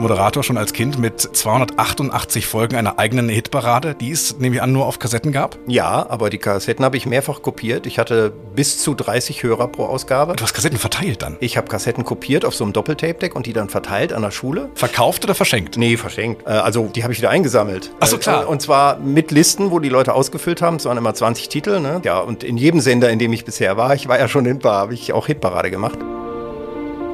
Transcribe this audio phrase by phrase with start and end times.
[0.00, 4.72] Moderator schon als Kind mit 288 Folgen einer eigenen Hitparade, die es, nehme ich an,
[4.72, 5.58] nur auf Kassetten gab?
[5.66, 7.86] Ja, aber die Kassetten habe ich mehrfach kopiert.
[7.86, 10.34] Ich hatte bis zu 30 Hörer pro Ausgabe.
[10.36, 11.36] Du hast Kassetten verteilt dann?
[11.40, 14.70] Ich habe Kassetten kopiert auf so einem Doppeltape-Deck und die dann verteilt an der Schule.
[14.74, 15.76] Verkauft oder verschenkt?
[15.76, 16.46] Nee, verschenkt.
[16.46, 17.92] Äh, also die habe ich wieder eingesammelt.
[18.00, 18.44] Ach so, klar.
[18.44, 20.76] Äh, und zwar mit Listen, wo die Leute ausgefüllt haben.
[20.76, 21.80] Es waren immer 20 Titel.
[21.80, 22.00] Ne?
[22.04, 24.58] Ja, und in jedem Sender, in dem ich bisher war, ich war ja schon in
[24.58, 25.98] Bar, habe ich auch Hitparade gemacht.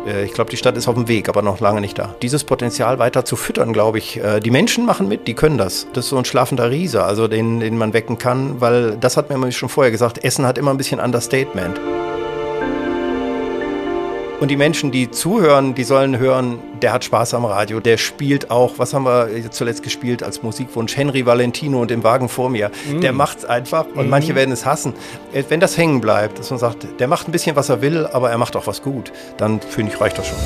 [0.06, 2.14] Äh, ich glaube, die Stadt ist auf dem Weg, aber noch lange nicht da.
[2.22, 4.18] Dieses Potenzial weiter zu füttern, glaube ich.
[4.18, 5.86] Äh, die Menschen machen mit, die können das.
[5.92, 9.30] Das ist so ein schlafender Riese, also den, den man wecken kann, weil das hat
[9.30, 11.80] mir schon vorher gesagt, Essen hat immer ein bisschen Understatement.
[14.38, 18.50] Und die Menschen, die zuhören, die sollen hören, der hat Spaß am Radio, der spielt
[18.50, 20.94] auch, was haben wir zuletzt gespielt als Musikwunsch?
[20.94, 22.70] Henry Valentino und im Wagen vor mir.
[22.92, 23.00] Mm.
[23.00, 24.10] Der macht's einfach und mm.
[24.10, 24.92] manche werden es hassen.
[25.32, 28.06] Äh, wenn das hängen bleibt, dass man sagt, der macht ein bisschen, was er will,
[28.06, 30.36] aber er macht auch was gut, dann finde ich, reicht das schon.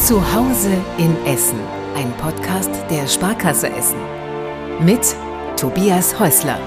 [0.00, 1.60] Zu Hause in Essen,
[1.94, 3.98] ein Podcast der Sparkasse Essen.
[4.80, 5.14] Mit
[5.56, 6.58] Tobias Häusler.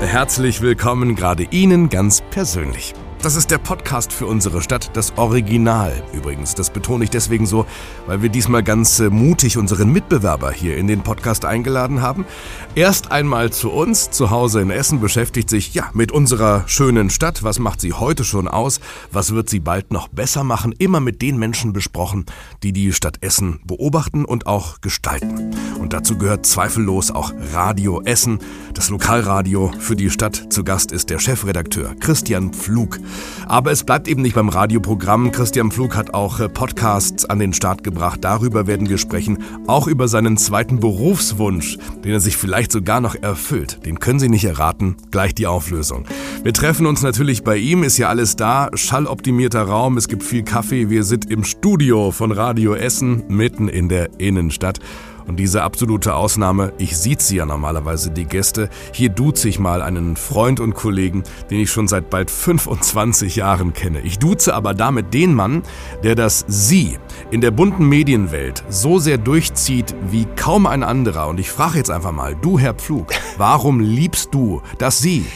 [0.00, 2.92] Herzlich willkommen gerade Ihnen ganz persönlich.
[3.22, 6.56] Das ist der Podcast für unsere Stadt, das Original übrigens.
[6.56, 7.66] Das betone ich deswegen so,
[8.08, 12.26] weil wir diesmal ganz äh, mutig unseren Mitbewerber hier in den Podcast eingeladen haben.
[12.74, 17.44] Erst einmal zu uns, zu Hause in Essen, beschäftigt sich ja mit unserer schönen Stadt.
[17.44, 18.80] Was macht sie heute schon aus?
[19.12, 20.74] Was wird sie bald noch besser machen?
[20.76, 22.26] Immer mit den Menschen besprochen,
[22.64, 25.52] die die Stadt Essen beobachten und auch gestalten.
[25.78, 28.40] Und dazu gehört zweifellos auch Radio Essen,
[28.74, 30.48] das Lokalradio für die Stadt.
[30.50, 32.98] Zu Gast ist der Chefredakteur Christian Pflug.
[33.46, 35.32] Aber es bleibt eben nicht beim Radioprogramm.
[35.32, 38.20] Christian Pflug hat auch äh, Podcasts an den Start gebracht.
[38.22, 39.38] Darüber werden wir sprechen.
[39.66, 43.84] Auch über seinen zweiten Berufswunsch, den er sich vielleicht sogar noch erfüllt.
[43.84, 44.96] Den können Sie nicht erraten.
[45.10, 46.04] Gleich die Auflösung.
[46.42, 47.82] Wir treffen uns natürlich bei ihm.
[47.82, 48.70] Ist ja alles da.
[48.74, 49.96] Schalloptimierter Raum.
[49.96, 50.90] Es gibt viel Kaffee.
[50.90, 54.78] Wir sind im Studio von Radio Essen mitten in der Innenstadt.
[55.26, 60.16] Und diese absolute Ausnahme, ich sie ja normalerweise die Gäste, hier duze ich mal einen
[60.16, 64.00] Freund und Kollegen, den ich schon seit bald 25 Jahren kenne.
[64.00, 65.62] Ich duze aber damit den Mann,
[66.02, 66.98] der das Sie
[67.30, 71.28] in der bunten Medienwelt so sehr durchzieht wie kaum ein anderer.
[71.28, 75.26] Und ich frage jetzt einfach mal, du Herr Pflug, warum liebst du das Sie?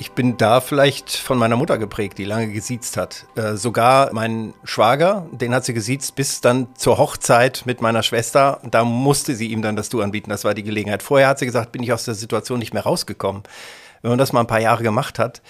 [0.00, 3.26] Ich bin da vielleicht von meiner Mutter geprägt, die lange gesiezt hat.
[3.34, 8.62] Äh, sogar mein Schwager, den hat sie gesiezt bis dann zur Hochzeit mit meiner Schwester.
[8.70, 10.30] Da musste sie ihm dann das Du anbieten.
[10.30, 11.02] Das war die Gelegenheit.
[11.02, 13.42] Vorher hat sie gesagt, bin ich aus der Situation nicht mehr rausgekommen.
[14.00, 15.42] Wenn man das mal ein paar Jahre gemacht hat,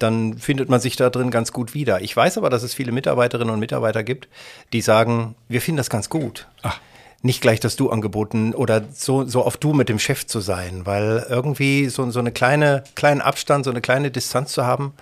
[0.00, 2.00] dann findet man sich da drin ganz gut wieder.
[2.00, 4.28] Ich weiß aber, dass es viele Mitarbeiterinnen und Mitarbeiter gibt,
[4.72, 6.48] die sagen, wir finden das ganz gut.
[6.62, 6.80] Ach
[7.22, 10.84] nicht gleich das Du angeboten oder so, so auf Du mit dem Chef zu sein,
[10.84, 14.92] weil irgendwie so, so eine kleine, kleinen Abstand, so eine kleine Distanz zu haben,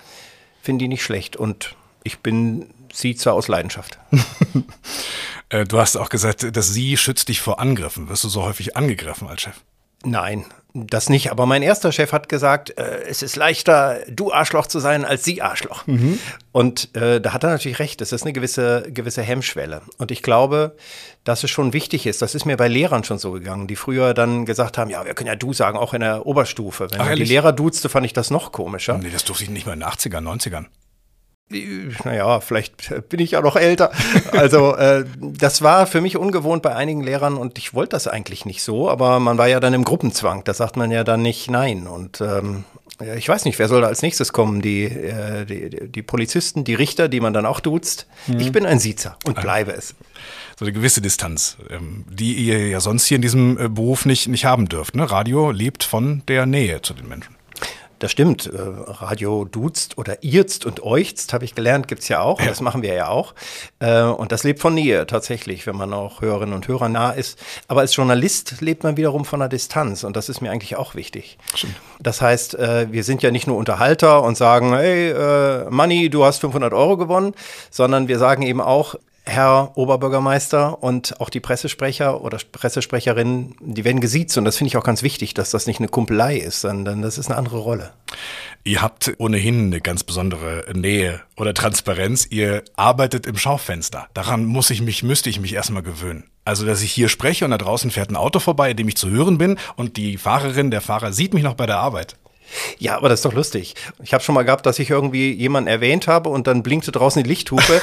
[0.61, 1.35] finde ich nicht schlecht.
[1.35, 3.99] Und ich bin sie zwar aus Leidenschaft.
[5.49, 8.07] Äh, du hast auch gesagt, dass sie schützt dich vor Angriffen.
[8.07, 9.59] Wirst du so häufig angegriffen als Chef?
[10.03, 11.31] Nein, das nicht.
[11.31, 15.23] Aber mein erster Chef hat gesagt, äh, es ist leichter, du Arschloch zu sein, als
[15.23, 15.85] sie Arschloch.
[15.85, 16.17] Mhm.
[16.51, 18.01] Und äh, da hat er natürlich recht.
[18.01, 19.81] Das ist eine gewisse, gewisse Hemmschwelle.
[19.97, 20.75] Und ich glaube,
[21.23, 22.21] dass es schon wichtig ist.
[22.21, 25.13] Das ist mir bei Lehrern schon so gegangen, die früher dann gesagt haben, ja, wir
[25.13, 26.87] können ja du sagen, auch in der Oberstufe.
[26.91, 28.97] Wenn Ach, die Lehrer duzte, fand ich das noch komischer.
[28.97, 30.65] Nee, das durfte ich nicht mehr in den 80ern, 90ern
[32.03, 33.91] naja, vielleicht bin ich ja noch älter.
[34.31, 38.45] Also äh, das war für mich ungewohnt bei einigen Lehrern und ich wollte das eigentlich
[38.45, 41.49] nicht so, aber man war ja dann im Gruppenzwang, da sagt man ja dann nicht
[41.49, 41.87] nein.
[41.87, 42.63] Und ähm,
[43.15, 44.61] ich weiß nicht, wer soll da als nächstes kommen?
[44.61, 48.07] Die, äh, die, die Polizisten, die Richter, die man dann auch duzt.
[48.27, 48.39] Mhm.
[48.39, 49.95] Ich bin ein Siezer und bleibe es.
[50.57, 54.27] So eine gewisse Distanz, ähm, die ihr ja sonst hier in diesem äh, Beruf nicht,
[54.27, 54.95] nicht haben dürft.
[54.95, 55.09] Ne?
[55.09, 57.35] Radio lebt von der Nähe zu den Menschen.
[58.01, 58.47] Das stimmt.
[58.47, 62.39] Äh, Radio duzt oder irzt und euchzt, habe ich gelernt, gibt's ja auch.
[62.39, 62.47] Ja.
[62.47, 63.35] Das machen wir ja auch.
[63.77, 67.37] Äh, und das lebt von Nähe tatsächlich, wenn man auch Hörerinnen und Hörer nah ist.
[67.67, 70.03] Aber als Journalist lebt man wiederum von der Distanz.
[70.03, 71.37] Und das ist mir eigentlich auch wichtig.
[71.53, 71.75] Stimmt.
[71.99, 75.13] Das heißt, äh, wir sind ja nicht nur Unterhalter und sagen, hey,
[75.69, 77.35] Money, du hast 500 Euro gewonnen,
[77.69, 84.01] sondern wir sagen eben auch, Herr Oberbürgermeister und auch die Pressesprecher oder Pressesprecherinnen, die werden
[84.01, 87.01] gesiezt und das finde ich auch ganz wichtig, dass das nicht eine Kumpelei ist, sondern
[87.03, 87.93] das ist eine andere Rolle.
[88.63, 92.27] Ihr habt ohnehin eine ganz besondere Nähe oder Transparenz.
[92.29, 94.07] Ihr arbeitet im Schaufenster.
[94.13, 96.25] Daran muss ich mich, müsste ich mich erstmal gewöhnen.
[96.43, 98.97] Also, dass ich hier spreche und da draußen fährt ein Auto vorbei, in dem ich
[98.97, 102.17] zu hören bin und die Fahrerin, der Fahrer sieht mich noch bei der Arbeit.
[102.79, 103.75] Ja, aber das ist doch lustig.
[104.03, 107.23] Ich habe schon mal gehabt, dass ich irgendwie jemanden erwähnt habe und dann blinkte draußen
[107.23, 107.81] die Lichthupe,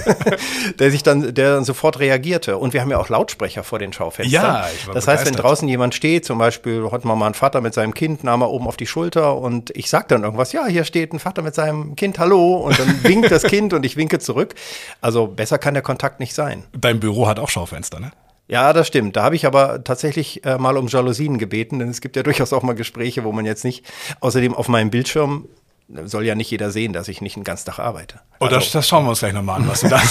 [0.78, 2.58] der sich dann, der dann sofort reagierte.
[2.58, 4.42] Und wir haben ja auch Lautsprecher vor den Schaufenstern.
[4.42, 7.34] Ja, ich war Das heißt, wenn draußen jemand steht, zum Beispiel hatten wir mal einen
[7.34, 10.52] Vater mit seinem Kind, nahm er oben auf die Schulter und ich sag dann irgendwas,
[10.52, 13.84] ja, hier steht ein Vater mit seinem Kind, hallo, und dann winkt das Kind und
[13.84, 14.54] ich winke zurück.
[15.00, 16.64] Also besser kann der Kontakt nicht sein.
[16.72, 18.10] Dein Büro hat auch Schaufenster, ne?
[18.48, 19.14] Ja, das stimmt.
[19.16, 22.54] Da habe ich aber tatsächlich äh, mal um Jalousien gebeten, denn es gibt ja durchaus
[22.54, 23.84] auch mal Gespräche, wo man jetzt nicht,
[24.20, 25.48] außerdem auf meinem Bildschirm
[26.04, 28.20] soll ja nicht jeder sehen, dass ich nicht den ganzen Tag arbeite.
[28.40, 30.02] Oh, das, also das schauen wir uns gleich nochmal an, was du da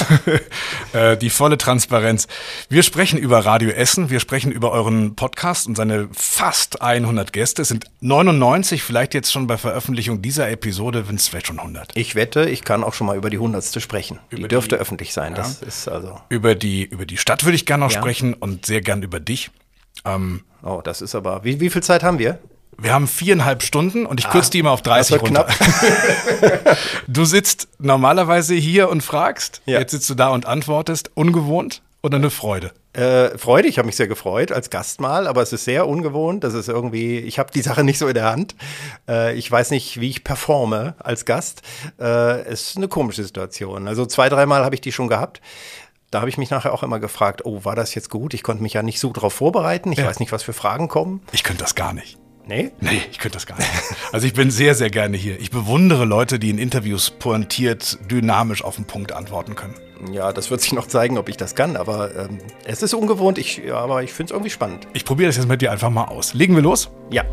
[0.94, 2.28] äh, Die volle Transparenz.
[2.70, 7.62] Wir sprechen über Radio Essen, wir sprechen über euren Podcast und seine fast 100 Gäste.
[7.62, 11.96] Es sind 99, vielleicht jetzt schon bei Veröffentlichung dieser Episode, wenn es vielleicht schon 100.
[11.96, 13.82] Ich wette, ich kann auch schon mal über die 100.
[13.82, 14.20] sprechen.
[14.30, 15.34] Über die dürfte öffentlich sein.
[15.34, 15.40] Ja.
[15.40, 16.20] Das ist also.
[16.30, 18.00] Über die, über die Stadt würde ich gerne noch ja.
[18.00, 19.52] sprechen und sehr gern über dich.
[20.06, 21.44] Ähm, oh, das ist aber.
[21.44, 22.40] Wie, wie viel Zeit haben wir?
[22.80, 25.46] Wir haben viereinhalb Stunden und ich kürze ah, die immer auf 30 runter.
[25.46, 26.78] Knapp.
[27.08, 29.80] du sitzt normalerweise hier und fragst, ja.
[29.80, 31.12] jetzt sitzt du da und antwortest.
[31.16, 32.72] Ungewohnt oder eine Freude?
[32.94, 36.44] Äh, Freude, ich habe mich sehr gefreut als Gast mal, aber es ist sehr ungewohnt.
[36.44, 38.56] Das ist irgendwie, ich habe die Sache nicht so in der Hand.
[39.08, 41.64] Äh, ich weiß nicht, wie ich performe als Gast.
[42.00, 43.88] Äh, es ist eine komische Situation.
[43.88, 45.42] Also zwei, dreimal habe ich die schon gehabt
[46.10, 48.34] da habe ich mich nachher auch immer gefragt, oh, war das jetzt gut?
[48.34, 49.92] Ich konnte mich ja nicht so darauf vorbereiten.
[49.92, 50.06] Ich ja.
[50.06, 51.22] weiß nicht, was für Fragen kommen.
[51.34, 52.18] Ich könnte das gar nicht.
[52.48, 52.72] Nee?
[52.80, 53.70] Nee, ich könnte das gar nicht.
[54.14, 55.40] Also ich bin sehr, sehr gerne hier.
[55.40, 59.76] Ich bewundere Leute, die in Interviews pointiert, dynamisch auf den Punkt antworten können.
[60.14, 63.38] Ja, das wird sich noch zeigen, ob ich das kann, aber ähm, es ist ungewohnt,
[63.38, 64.88] ich, ja, aber ich finde es irgendwie spannend.
[64.94, 66.34] Ich probiere das jetzt mit dir einfach mal aus.
[66.34, 66.90] Legen wir los?
[67.12, 67.24] Ja.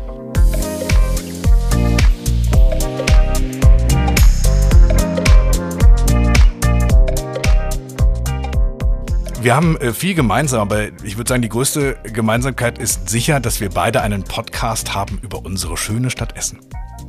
[9.45, 13.61] Wir haben äh, viel gemeinsam, aber ich würde sagen, die größte Gemeinsamkeit ist sicher, dass
[13.61, 16.61] wir beide einen Podcast haben über unsere schöne Stadt Essen.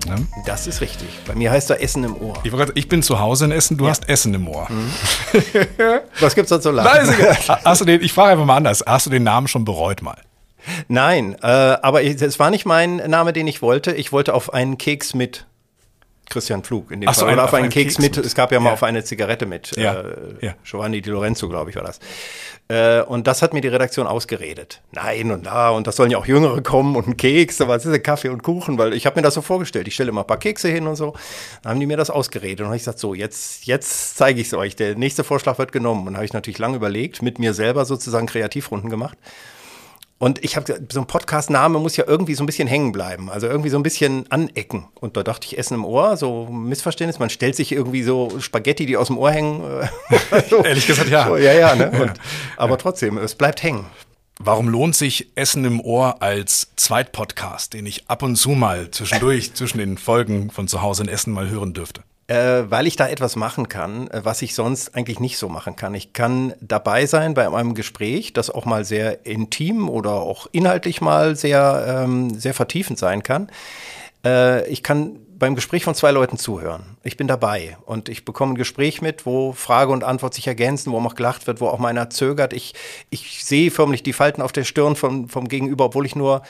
[0.06, 0.17] Ne?
[0.44, 1.09] Das ist richtig.
[1.27, 2.35] Bei mir heißt er Essen im Ohr.
[2.44, 3.91] Ich, ich bin zu Hause in Essen, du ja.
[3.91, 4.69] hast Essen im Ohr.
[4.69, 4.93] Mhm.
[6.21, 7.09] Was gibt's da zu lachen?
[7.65, 8.85] hast du den, ich frage einfach mal anders.
[8.87, 10.21] Hast du den Namen schon bereut mal?
[10.88, 13.93] Nein, äh, aber es war nicht mein Name, den ich wollte.
[13.93, 15.47] Ich wollte auf einen Keks mit
[16.28, 17.34] Christian Flug in dem Ach so, Fall.
[17.34, 18.17] Oder auf, einen Keks, Keks mit.
[18.17, 18.26] mit.
[18.26, 18.75] Es gab ja mal ja.
[18.75, 19.76] auf eine Zigarette mit.
[19.76, 20.00] Ja.
[20.00, 20.55] Äh, ja.
[20.64, 22.00] Giovanni Di Lorenzo, glaube ich, war das.
[22.69, 24.82] Äh, und das hat mir die Redaktion ausgeredet.
[24.93, 27.87] Nein und da, und das sollen ja auch Jüngere kommen und ein Keks, aber es
[27.87, 29.87] ist Kaffee und Kuchen, weil ich habe mir das so vorgestellt.
[29.87, 31.14] Ich stelle immer ein paar Kekse hin und so.
[31.62, 32.61] Dann haben die mir das ausgeredet.
[32.61, 34.75] Und habe ich gesagt, so, jetzt, jetzt zeige ich es euch.
[34.75, 36.08] Der nächste Vorschlag wird genommen.
[36.08, 39.17] Und habe ich natürlich lange überlegt, mit mir selber sozusagen Kreativrunden gemacht.
[40.18, 43.46] Und ich habe so ein Podcast-Name muss ja irgendwie so ein bisschen hängen bleiben, also
[43.46, 44.86] irgendwie so ein bisschen anecken.
[44.94, 47.18] Und da dachte ich, Essen im Ohr, so Missverständnis.
[47.18, 49.62] Man stellt sich irgendwie so Spaghetti, die aus dem Ohr hängen.
[50.50, 50.64] so.
[50.64, 51.26] Ehrlich gesagt, ja.
[51.26, 51.90] So, ja, ja, ne?
[52.00, 52.14] Und,
[52.56, 53.84] aber trotzdem, es bleibt hängen.
[54.38, 59.52] Warum lohnt sich Essen im Ohr als Zweitpodcast, den ich ab und zu mal zwischendurch
[59.54, 62.02] zwischen den Folgen von zu Hause in Essen mal hören dürfte?
[62.28, 65.76] Äh, weil ich da etwas machen kann, äh, was ich sonst eigentlich nicht so machen
[65.76, 65.94] kann.
[65.94, 71.00] Ich kann dabei sein bei einem Gespräch, das auch mal sehr intim oder auch inhaltlich
[71.00, 73.49] mal sehr, ähm, sehr vertiefend sein kann.
[74.25, 76.96] Äh, ich kann beim Gespräch von zwei Leuten zuhören.
[77.05, 80.93] Ich bin dabei und ich bekomme ein Gespräch mit, wo Frage und Antwort sich ergänzen,
[80.93, 82.52] wo auch gelacht wird, wo auch meiner zögert.
[82.52, 82.75] Ich,
[83.11, 86.43] ich sehe förmlich die Falten auf der Stirn vom, vom Gegenüber, obwohl ich nur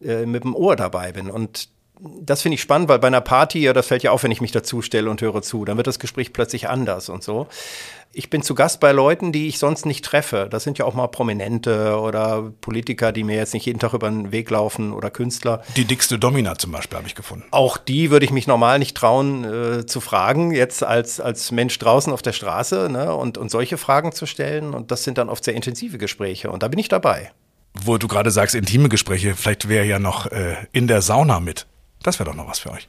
[0.00, 1.30] äh, mit dem Ohr dabei bin.
[1.30, 1.68] Und
[2.00, 4.40] das finde ich spannend, weil bei einer Party, ja, das fällt ja auf, wenn ich
[4.40, 5.64] mich dazu stelle und höre zu.
[5.64, 7.48] Dann wird das Gespräch plötzlich anders und so.
[8.12, 10.48] Ich bin zu Gast bei Leuten, die ich sonst nicht treffe.
[10.50, 14.08] Das sind ja auch mal Prominente oder Politiker, die mir jetzt nicht jeden Tag über
[14.08, 15.62] den Weg laufen oder Künstler.
[15.76, 17.44] Die dickste Domina zum Beispiel habe ich gefunden.
[17.50, 21.78] Auch die würde ich mich normal nicht trauen äh, zu fragen, jetzt als, als Mensch
[21.78, 24.72] draußen auf der Straße ne, und, und solche Fragen zu stellen.
[24.72, 27.32] Und das sind dann oft sehr intensive Gespräche und da bin ich dabei.
[27.74, 31.66] Wo du gerade sagst, intime Gespräche, vielleicht wäre ja noch äh, in der Sauna mit.
[32.02, 32.88] Das wäre doch noch was für euch.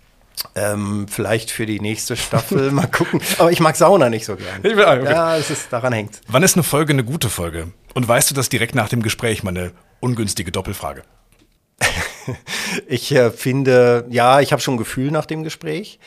[0.55, 3.21] Ähm, vielleicht für die nächste Staffel, mal gucken.
[3.37, 4.59] Aber ich mag Sauna nicht so gern.
[4.63, 5.11] Ich will, okay.
[5.11, 6.21] Ja, es ist, daran hängt.
[6.27, 7.71] Wann ist eine Folge eine gute Folge?
[7.93, 9.43] Und weißt du das direkt nach dem Gespräch?
[9.43, 11.03] Meine ungünstige Doppelfrage.
[12.87, 15.99] ich äh, finde, ja, ich habe schon ein Gefühl nach dem Gespräch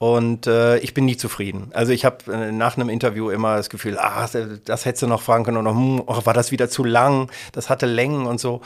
[0.00, 1.72] und äh, ich bin nie zufrieden.
[1.74, 4.26] Also ich habe äh, nach einem Interview immer das Gefühl, ah,
[4.64, 7.68] das hättest du noch fragen können oder hm, oh, war das wieder zu lang, das
[7.68, 8.62] hatte Längen und so.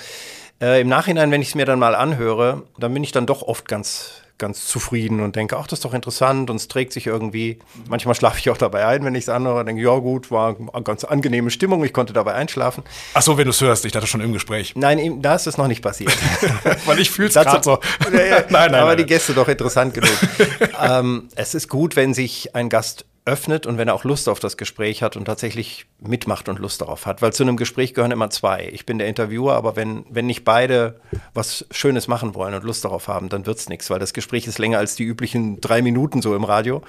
[0.62, 3.42] Äh, Im Nachhinein, wenn ich es mir dann mal anhöre, dann bin ich dann doch
[3.42, 7.06] oft ganz, ganz zufrieden und denke, ach, das ist doch interessant und es trägt sich
[7.06, 7.58] irgendwie.
[7.88, 10.82] Manchmal schlafe ich auch dabei ein, wenn ich es anhöre, denke, ja gut, war eine
[10.82, 12.82] ganz angenehme Stimmung, ich konnte dabei einschlafen.
[13.14, 14.74] Ach so, wenn du es hörst, ich dachte schon im Gespräch.
[14.76, 16.12] Nein, da ist es noch nicht passiert.
[16.86, 17.78] Weil ich fühle es gerade so.
[18.10, 18.98] nein, nein, aber nein.
[18.98, 20.16] die Gäste doch interessant genug.
[20.82, 24.38] ähm, es ist gut, wenn sich ein Gast öffnet und wenn er auch Lust auf
[24.38, 27.22] das Gespräch hat und tatsächlich mitmacht und Lust darauf hat.
[27.22, 28.68] Weil zu einem Gespräch gehören immer zwei.
[28.72, 31.00] Ich bin der Interviewer, aber wenn, wenn nicht beide
[31.32, 34.58] was Schönes machen wollen und Lust darauf haben, dann wird's nichts, weil das Gespräch ist
[34.58, 36.82] länger als die üblichen drei Minuten so im Radio.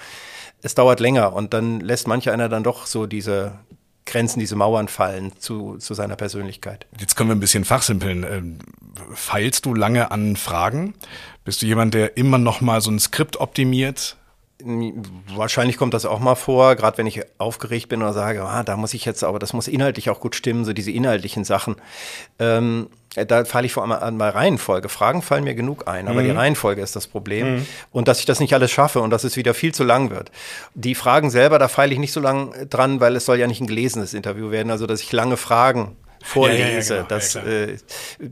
[0.61, 3.53] Es dauert länger und dann lässt manch einer dann doch so diese
[4.05, 6.85] Grenzen, diese Mauern fallen zu, zu seiner Persönlichkeit.
[6.99, 8.23] Jetzt können wir ein bisschen fachsimpeln.
[8.23, 8.59] Ähm,
[9.13, 10.95] feilst du lange an Fragen?
[11.45, 14.17] Bist du jemand, der immer noch mal so ein Skript optimiert?
[15.35, 18.77] Wahrscheinlich kommt das auch mal vor, gerade wenn ich aufgeregt bin oder sage, ah, da
[18.77, 21.75] muss ich jetzt, aber das muss inhaltlich auch gut stimmen, so diese inhaltlichen Sachen.
[22.39, 22.87] Ähm,
[23.27, 24.87] da falle ich vor allem an bei Reihenfolge.
[24.87, 26.25] Fragen fallen mir genug ein, aber mhm.
[26.25, 27.55] die Reihenfolge ist das Problem.
[27.55, 27.65] Mhm.
[27.91, 30.31] Und dass ich das nicht alles schaffe und dass es wieder viel zu lang wird.
[30.73, 33.61] Die Fragen selber, da feile ich nicht so lang dran, weil es soll ja nicht
[33.61, 36.95] ein gelesenes Interview werden, also dass ich lange Fragen vorlese.
[36.95, 37.09] Ja, genau.
[37.09, 37.77] Das äh,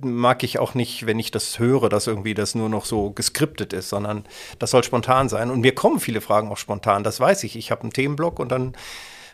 [0.01, 3.71] mag ich auch nicht, wenn ich das höre, dass irgendwie das nur noch so geskriptet
[3.71, 4.25] ist, sondern
[4.59, 5.49] das soll spontan sein.
[5.51, 7.55] Und mir kommen viele Fragen auch spontan, das weiß ich.
[7.55, 8.73] Ich habe einen Themenblock und dann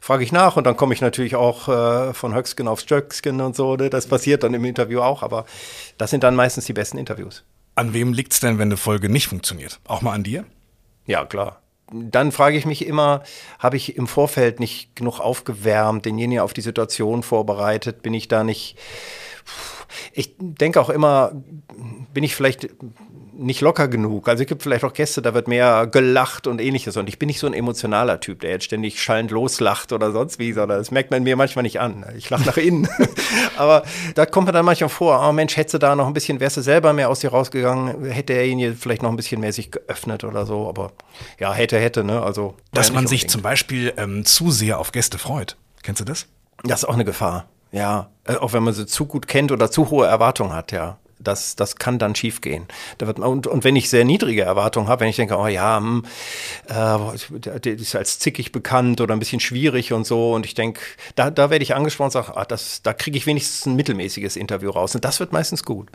[0.01, 3.55] frage ich nach und dann komme ich natürlich auch äh, von Höcksken aufs Stöcksken und
[3.55, 3.75] so.
[3.75, 3.89] Ne?
[3.89, 5.45] Das passiert dann im Interview auch, aber
[5.97, 7.43] das sind dann meistens die besten Interviews.
[7.75, 9.79] An wem liegt es denn, wenn eine Folge nicht funktioniert?
[9.87, 10.45] Auch mal an dir?
[11.05, 11.61] Ja, klar
[11.91, 13.23] dann frage ich mich immer,
[13.57, 18.01] habe ich im Vorfeld nicht genug aufgewärmt, denjenigen auf die Situation vorbereitet?
[18.01, 18.77] Bin ich da nicht.
[20.13, 21.31] Ich denke auch immer,
[22.13, 22.69] bin ich vielleicht
[23.39, 24.27] nicht locker genug.
[24.27, 26.97] Also es gibt vielleicht auch Gäste, da wird mehr gelacht und ähnliches.
[26.97, 30.39] Und ich bin nicht so ein emotionaler Typ, der jetzt ständig schallend loslacht oder sonst
[30.39, 32.05] wie, sondern das merkt man mir manchmal nicht an.
[32.17, 32.87] Ich lache nach innen.
[33.57, 33.83] Aber
[34.15, 36.57] da kommt man dann manchmal vor, oh Mensch, hättest du da noch ein bisschen, wärst
[36.57, 40.23] du selber mehr aus dir rausgegangen, hätte derjenige vielleicht noch ein bisschen mehr sich geöffnet
[40.23, 40.67] oder so.
[40.67, 40.91] Aber
[41.39, 42.21] ja, hätte, hätte, ne?
[42.21, 42.55] Also.
[42.73, 45.55] Dass man sich zum Beispiel ähm, zu sehr auf Gäste freut.
[45.81, 46.27] Kennst du das?
[46.63, 47.47] Das ist auch eine Gefahr.
[47.71, 50.97] Ja, äh, auch wenn man sie zu gut kennt oder zu hohe Erwartungen hat, ja
[51.19, 52.65] das, das kann dann schiefgehen.
[52.97, 56.05] Da und, und wenn ich sehr niedrige Erwartungen habe, wenn ich denke, oh ja, hm,
[56.67, 60.81] äh, der ist als zickig bekannt oder ein bisschen schwierig und so, und ich denke,
[61.15, 64.35] da, da werde ich angesprochen und sage, ah, das, da kriege ich wenigstens ein mittelmäßiges
[64.35, 64.95] Interview raus.
[64.95, 65.89] Und das wird meistens gut.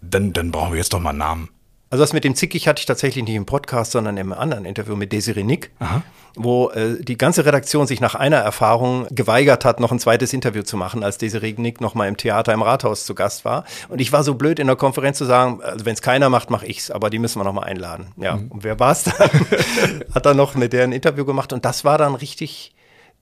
[0.00, 1.48] Dann, dann brauchen wir jetzt doch mal einen Namen.
[1.94, 4.96] Also das mit dem Zickig hatte ich tatsächlich nicht im Podcast, sondern im anderen Interview
[4.96, 6.02] mit Desiree Nick, Aha.
[6.34, 10.62] wo äh, die ganze Redaktion sich nach einer Erfahrung geweigert hat, noch ein zweites Interview
[10.62, 13.62] zu machen, als Desiree Nick noch mal im Theater im Rathaus zu Gast war.
[13.88, 16.50] Und ich war so blöd in der Konferenz zu sagen, also wenn es keiner macht,
[16.50, 18.08] mache ich's, aber die müssen wir noch mal einladen.
[18.16, 18.48] Ja, mhm.
[18.48, 19.14] und wer war es dann?
[20.16, 22.74] hat dann noch mit der ein Interview gemacht und das war dann richtig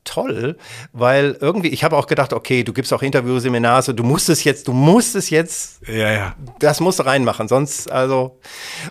[0.05, 0.57] toll,
[0.93, 4.69] weil irgendwie, ich habe auch gedacht, okay, du gibst auch Interviewseminare, du musst es jetzt,
[4.69, 6.37] du musst es jetzt, ja, ja.
[6.59, 8.39] das musst du reinmachen, sonst, also,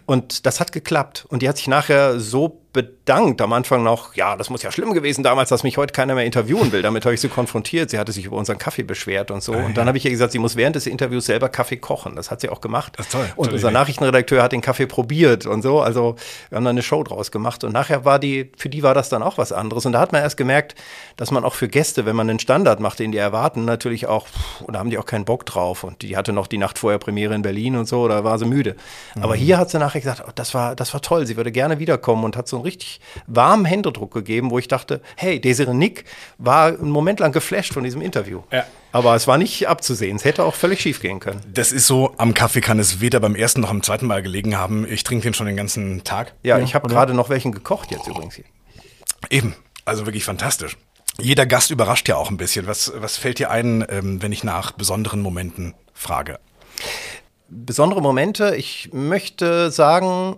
[0.06, 1.26] und das hat geklappt.
[1.30, 4.94] Und die hat sich nachher so bedankt am Anfang noch, ja, das muss ja schlimm
[4.94, 6.82] gewesen damals, dass mich heute keiner mehr interviewen will.
[6.82, 7.90] Damit habe ich sie konfrontiert.
[7.90, 9.54] Sie hatte sich über unseren Kaffee beschwert und so.
[9.54, 12.16] Ah, und dann habe ich ihr gesagt, sie muss während des Interviews selber Kaffee kochen.
[12.16, 12.98] Das hat sie auch gemacht.
[12.98, 13.30] Ist toll.
[13.36, 15.82] Und unser Nachrichtenredakteur hat den Kaffee probiert und so.
[15.82, 16.16] Also
[16.50, 17.66] wir haben da eine Show draus gemacht.
[17.66, 19.86] Und nachher war die, für die war das dann auch was anderes.
[19.86, 20.76] Und da hat man erst gemerkt,
[21.18, 24.28] dass man auch für Gäste, wenn man einen Standard macht, den die erwarten, natürlich auch,
[24.68, 25.84] da haben die auch keinen Bock drauf.
[25.84, 28.46] Und die hatte noch die Nacht vorher Premiere in Berlin und so, da war sie
[28.46, 28.78] müde.
[29.16, 29.24] Mhm.
[29.24, 31.28] Aber hier hat sie nachher gesagt, oh, das war, das war toll.
[31.28, 35.02] Sie würde gerne wiederkommen und hat so ein richtig warmen Händedruck gegeben, wo ich dachte,
[35.16, 36.06] hey, Desiree Nick
[36.38, 38.42] war einen Moment lang geflasht von diesem Interview.
[38.52, 38.66] Ja.
[38.92, 40.18] Aber es war nicht abzusehen.
[40.18, 41.42] Es hätte auch völlig schief gehen können.
[41.54, 44.58] Das ist so, am Kaffee kann es weder beim ersten noch am zweiten Mal gelegen
[44.58, 44.86] haben.
[44.90, 46.34] Ich trinke den schon den ganzen Tag.
[46.44, 48.46] Ja, ja ich habe gerade noch welchen gekocht jetzt übrigens hier.
[49.30, 50.78] Eben, also wirklich fantastisch.
[51.20, 52.68] Jeder Gast überrascht ja auch ein bisschen.
[52.68, 56.40] Was, was fällt dir ein, ähm, wenn ich nach besonderen Momenten frage?
[57.50, 60.38] Besondere Momente, ich möchte sagen,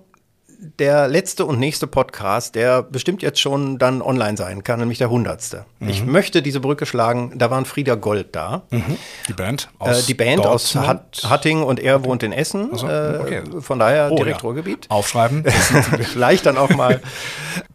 [0.79, 5.09] der letzte und nächste Podcast, der bestimmt jetzt schon dann online sein kann, nämlich der
[5.09, 5.65] hundertste.
[5.79, 5.89] Mhm.
[5.89, 8.63] Ich möchte diese Brücke schlagen, da waren Frieda Gold da.
[8.69, 8.97] Mhm.
[9.27, 12.69] Die Band aus äh, Die Band aus Hatting und er wohnt in Essen.
[12.73, 13.37] So, äh, okay.
[13.37, 14.43] äh, von daher oh, direkt ja.
[14.43, 14.85] Ruhrgebiet.
[14.89, 15.43] Aufschreiben.
[16.13, 17.01] Vielleicht dann auch mal.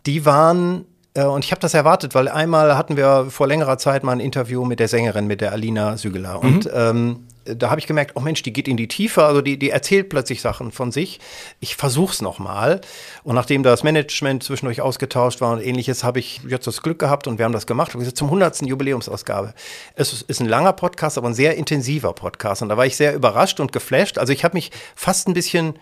[0.07, 4.05] Die waren äh, und ich habe das erwartet, weil einmal hatten wir vor längerer Zeit
[4.05, 6.39] mal ein Interview mit der Sängerin, mit der Alina Sügeler.
[6.43, 6.49] Mhm.
[6.49, 9.59] Und ähm, da habe ich gemerkt, oh Mensch, die geht in die Tiefe, also die,
[9.59, 11.21] die erzählt plötzlich Sachen von sich.
[11.61, 12.81] Ich versuch's noch mal.
[13.25, 17.27] Und nachdem das Management zwischendurch ausgetauscht war und ähnliches, habe ich jetzt das Glück gehabt
[17.27, 17.95] und wir haben das gemacht.
[17.95, 18.63] Und zum 100.
[18.63, 19.55] Jubiläumsausgabe.
[19.95, 22.63] Es ist ein langer Podcast, aber ein sehr intensiver Podcast.
[22.63, 24.19] Und da war ich sehr überrascht und geflasht.
[24.19, 25.79] Also ich habe mich fast ein bisschen,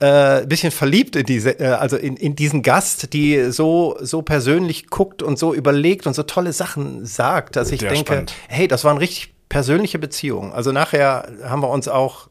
[0.00, 4.88] äh, bisschen verliebt in diese, äh, also in, in diesen Gast, die so, so persönlich
[4.88, 8.34] guckt und so überlegt und so tolle Sachen sagt, dass ich Sehr denke, spannend.
[8.48, 10.52] hey, das war ein richtig persönliche Beziehung.
[10.52, 12.28] Also nachher haben wir uns auch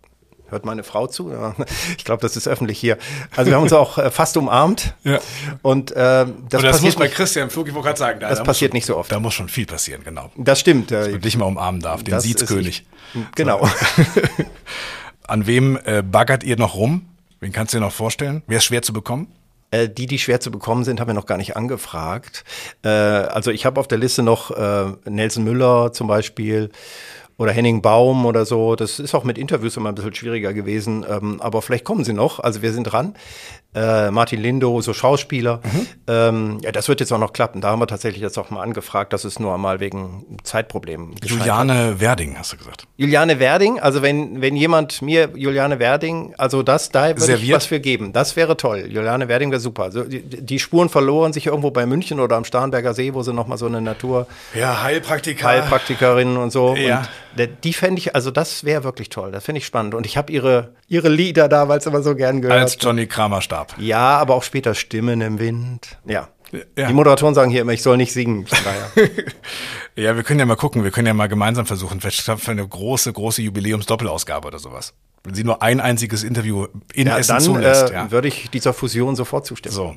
[0.53, 1.34] hört meine Frau zu.
[1.98, 2.98] Ich glaube, das ist öffentlich hier.
[3.36, 4.93] Also wir haben uns auch äh, fast umarmt.
[5.03, 5.20] Ja.
[5.62, 8.39] Und äh, das, das passiert muss bei Christian Flug, ich wollte gerade sagen, da, das
[8.39, 9.12] da passiert schon, nicht so oft.
[9.12, 10.32] Da muss schon viel passieren, genau.
[10.38, 10.91] Das stimmt.
[10.91, 12.86] Dass man dich mal umarmen darf, den Siezkönig.
[13.36, 13.67] Genau.
[15.27, 17.05] An wem äh, baggert ihr noch rum?
[17.39, 18.43] Wen kannst du dir noch vorstellen?
[18.48, 19.27] Wäre es schwer zu bekommen?
[19.74, 22.44] Äh, die, die schwer zu bekommen sind, haben wir noch gar nicht angefragt.
[22.84, 26.70] Äh, also ich habe auf der Liste noch äh, Nelson Müller zum Beispiel
[27.44, 28.76] oder Henning Baum oder so.
[28.76, 32.14] Das ist auch mit Interviews immer ein bisschen schwieriger gewesen, ähm, aber vielleicht kommen sie
[32.14, 32.40] noch.
[32.40, 33.16] Also wir sind dran.
[33.76, 35.60] Äh, Martin Lindo, so Schauspieler.
[35.64, 35.88] Mhm.
[36.08, 37.60] Ähm, ja, das wird jetzt auch noch klappen.
[37.60, 39.14] Da haben wir tatsächlich jetzt auch mal angefragt.
[39.14, 41.16] Das ist nur einmal wegen Zeitproblemen.
[41.24, 42.86] Juliane Werding, hast du gesagt.
[42.98, 47.66] Juliane Werding, also wenn, wenn jemand mir Juliane Werding, also das, da würde ich was
[47.66, 48.14] für geben.
[48.14, 48.86] Das wäre toll.
[48.88, 49.84] Juliane Werding wäre super.
[49.84, 53.34] Also die, die, Spuren verloren sich irgendwo bei München oder am Starnberger See, wo sie
[53.34, 54.28] nochmal so eine Natur.
[54.54, 55.48] Ja, Heilpraktiker.
[55.48, 56.76] Heilpraktikerin und so.
[56.76, 57.00] Ja.
[57.00, 59.96] Und die fände ich, also das wäre wirklich toll, das finde ich spannend.
[59.96, 62.60] Und ich habe ihre, ihre Lieder da, weil es immer so gern gehört.
[62.60, 63.75] Als Johnny Kramer starb.
[63.78, 65.98] Ja, aber auch später Stimmen im Wind.
[66.06, 66.30] Ja.
[66.78, 66.88] ja.
[66.88, 68.46] Die Moderatoren sagen hier immer, ich soll nicht singen.
[69.96, 72.68] ja, wir können ja mal gucken, wir können ja mal gemeinsam versuchen, vielleicht für eine
[72.68, 74.94] große, große Jubiläums-Doppelausgabe oder sowas.
[75.24, 77.92] Wenn sie nur ein einziges Interview in ja, Essen dann, zulässt.
[77.92, 78.12] Äh, ja.
[78.12, 79.74] würde ich dieser Fusion sofort zustimmen.
[79.74, 79.96] So.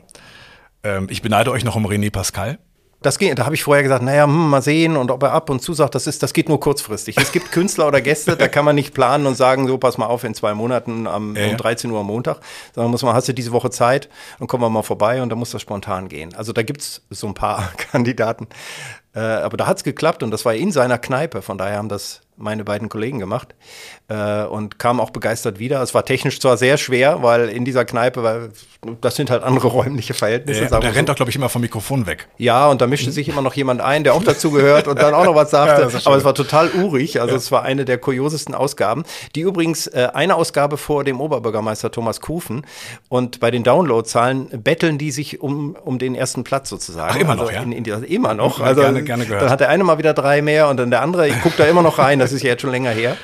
[0.85, 2.59] Ähm, ich beneide euch noch um René Pascal.
[3.03, 5.51] Das ging, da habe ich vorher gesagt, naja, hm, mal sehen und ob er ab
[5.51, 7.17] und zu sagt, das ist, das geht nur kurzfristig.
[7.19, 10.07] Es gibt Künstler oder Gäste, da kann man nicht planen und sagen, so pass mal
[10.07, 11.49] auf in zwei Monaten am, ja.
[11.49, 12.41] um 13 Uhr am Montag,
[12.75, 15.39] sondern muss man, hast du diese Woche Zeit und kommen wir mal vorbei und dann
[15.39, 16.35] muss das spontan gehen.
[16.35, 18.49] Also da gibt's so ein paar Kandidaten.
[19.15, 22.23] Äh, aber da hat's geklappt und das war in seiner Kneipe, von daher haben das
[22.37, 23.55] meine beiden Kollegen gemacht
[24.09, 25.83] äh, und kam auch begeistert wieder.
[25.83, 28.51] Es war technisch zwar sehr schwer, weil in dieser Kneipe, weil
[29.01, 30.65] das sind halt andere räumliche Verhältnisse.
[30.65, 31.13] Ja, der rennt so.
[31.13, 32.29] doch, glaube ich, immer vom Mikrofon weg.
[32.37, 35.15] Ja, und da mischte sich immer noch jemand ein, der auch dazu gehört und dann
[35.15, 35.89] auch noch was sagte.
[35.91, 37.21] ja, Aber es war total urig.
[37.21, 37.39] Also ja.
[37.39, 42.21] es war eine der kuriosesten Ausgaben, die übrigens äh, eine Ausgabe vor dem Oberbürgermeister Thomas
[42.21, 42.67] Kufen
[43.09, 47.15] und bei den Downloadzahlen betteln die sich um, um den ersten Platz sozusagen.
[47.15, 47.63] Ach, immer also noch, ja?
[47.63, 48.61] In, in dieser, immer noch.
[48.61, 49.43] Also, gerne, gerne gehört.
[49.43, 51.65] Dann hat der eine mal wieder drei mehr und dann der andere, ich gucke da
[51.65, 53.17] immer noch rein, das ist ja jetzt schon länger her.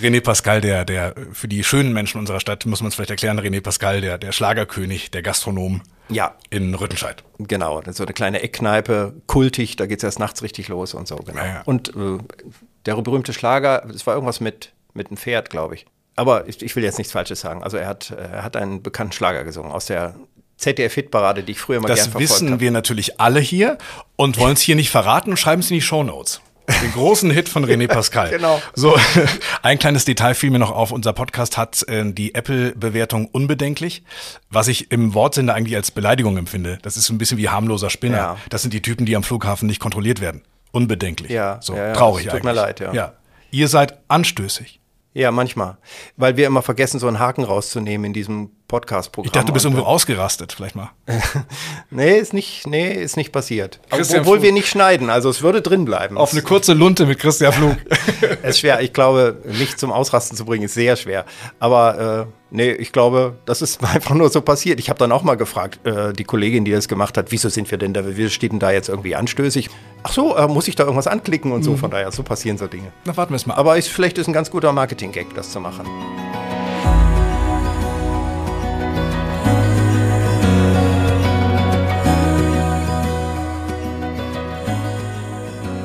[0.00, 3.38] René Pascal, der, der, für die schönen Menschen unserer Stadt, muss man es vielleicht erklären,
[3.38, 5.82] René Pascal, der, der Schlagerkönig, der Gastronom.
[6.08, 6.34] Ja.
[6.50, 7.22] In Rüttenscheid.
[7.38, 11.16] Genau, so eine kleine Eckkneipe, kultig, da geht es erst nachts richtig los und so,
[11.16, 11.38] genau.
[11.38, 11.62] Ja, ja.
[11.64, 12.18] Und äh,
[12.86, 15.86] der berühmte Schlager, es war irgendwas mit, mit einem Pferd, glaube ich.
[16.16, 17.62] Aber ich, ich, will jetzt nichts Falsches sagen.
[17.62, 20.14] Also er hat, er hat einen bekannten Schlager gesungen aus der
[20.58, 23.78] ZDF-Hitparade, die ich früher mal gerne verfolgt Das wissen wir natürlich alle hier
[24.16, 26.42] und wollen es hier nicht verraten und schreiben es in die Show Notes.
[26.82, 28.28] Den großen Hit von René Pascal.
[28.30, 28.60] genau.
[28.74, 28.98] So,
[29.62, 30.90] ein kleines Detail fiel mir noch auf.
[30.90, 34.02] Unser Podcast hat äh, die Apple-Bewertung unbedenklich,
[34.50, 36.80] was ich im Wortsinne eigentlich als Beleidigung empfinde.
[36.82, 38.16] Das ist so ein bisschen wie harmloser Spinner.
[38.16, 38.36] Ja.
[38.48, 40.42] Das sind die Typen, die am Flughafen nicht kontrolliert werden.
[40.72, 41.30] Unbedenklich.
[41.30, 41.58] Ja.
[41.62, 42.44] So, ja, ja, traurig tut eigentlich.
[42.44, 42.92] mir leid, ja.
[42.92, 43.12] ja.
[43.52, 44.80] Ihr seid anstößig.
[45.14, 45.76] Ja, manchmal.
[46.16, 49.26] Weil wir immer vergessen, so einen Haken rauszunehmen in diesem Podcast-Programm.
[49.26, 50.90] Ich dachte, du bist irgendwo ausgerastet, vielleicht mal.
[51.90, 53.80] nee, ist nicht, nee, ist nicht passiert.
[53.90, 54.44] Christian Obwohl Flug.
[54.44, 56.16] wir nicht schneiden, also es würde drin bleiben.
[56.16, 57.76] Auf eine kurze Lunte mit Christian Flug.
[58.42, 61.26] es ist schwer, ich glaube, mich zum Ausrasten zu bringen, ist sehr schwer.
[61.60, 64.80] Aber äh, nee, ich glaube, das ist einfach nur so passiert.
[64.80, 67.70] Ich habe dann auch mal gefragt, äh, die Kollegin, die das gemacht hat, wieso sind
[67.70, 69.68] wir denn da, wir stehen da jetzt irgendwie anstößig?
[70.02, 71.76] Ach so, äh, muss ich da irgendwas anklicken und so, mhm.
[71.76, 72.90] von daher, so passieren so Dinge.
[73.04, 73.54] Na, warten wir es mal.
[73.54, 75.84] Aber ist, vielleicht ist ein ganz guter Marketing-Gag, das zu machen.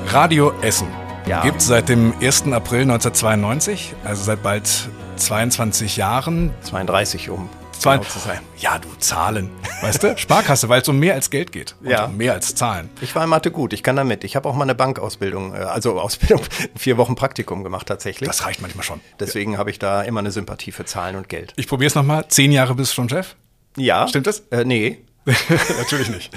[0.09, 0.87] Radio Essen.
[1.27, 1.43] Ja.
[1.43, 2.43] Gibt es seit dem 1.
[2.53, 4.69] April 1992, also seit bald
[5.17, 6.53] 22 Jahren.
[6.61, 7.49] 32 um.
[7.73, 8.39] Zwei, genau zu sein.
[8.57, 9.49] Ja, du Zahlen.
[9.81, 10.17] Weißt du?
[10.17, 11.75] Sparkasse, weil es um mehr als Geld geht.
[11.83, 12.05] Ja.
[12.05, 12.89] um mehr als Zahlen.
[13.01, 14.23] Ich war in Mathe gut, ich kann damit.
[14.23, 16.41] Ich habe auch mal eine Bankausbildung, äh, also Ausbildung,
[16.77, 18.29] vier Wochen Praktikum gemacht tatsächlich.
[18.29, 19.01] Das reicht manchmal schon.
[19.19, 19.57] Deswegen ja.
[19.59, 21.53] habe ich da immer eine Sympathie für Zahlen und Geld.
[21.57, 22.25] Ich probiere es nochmal.
[22.29, 23.35] Zehn Jahre bist du schon Chef?
[23.75, 24.07] Ja.
[24.07, 24.39] Stimmt das?
[24.51, 25.03] Äh, nee.
[25.77, 26.31] Natürlich nicht.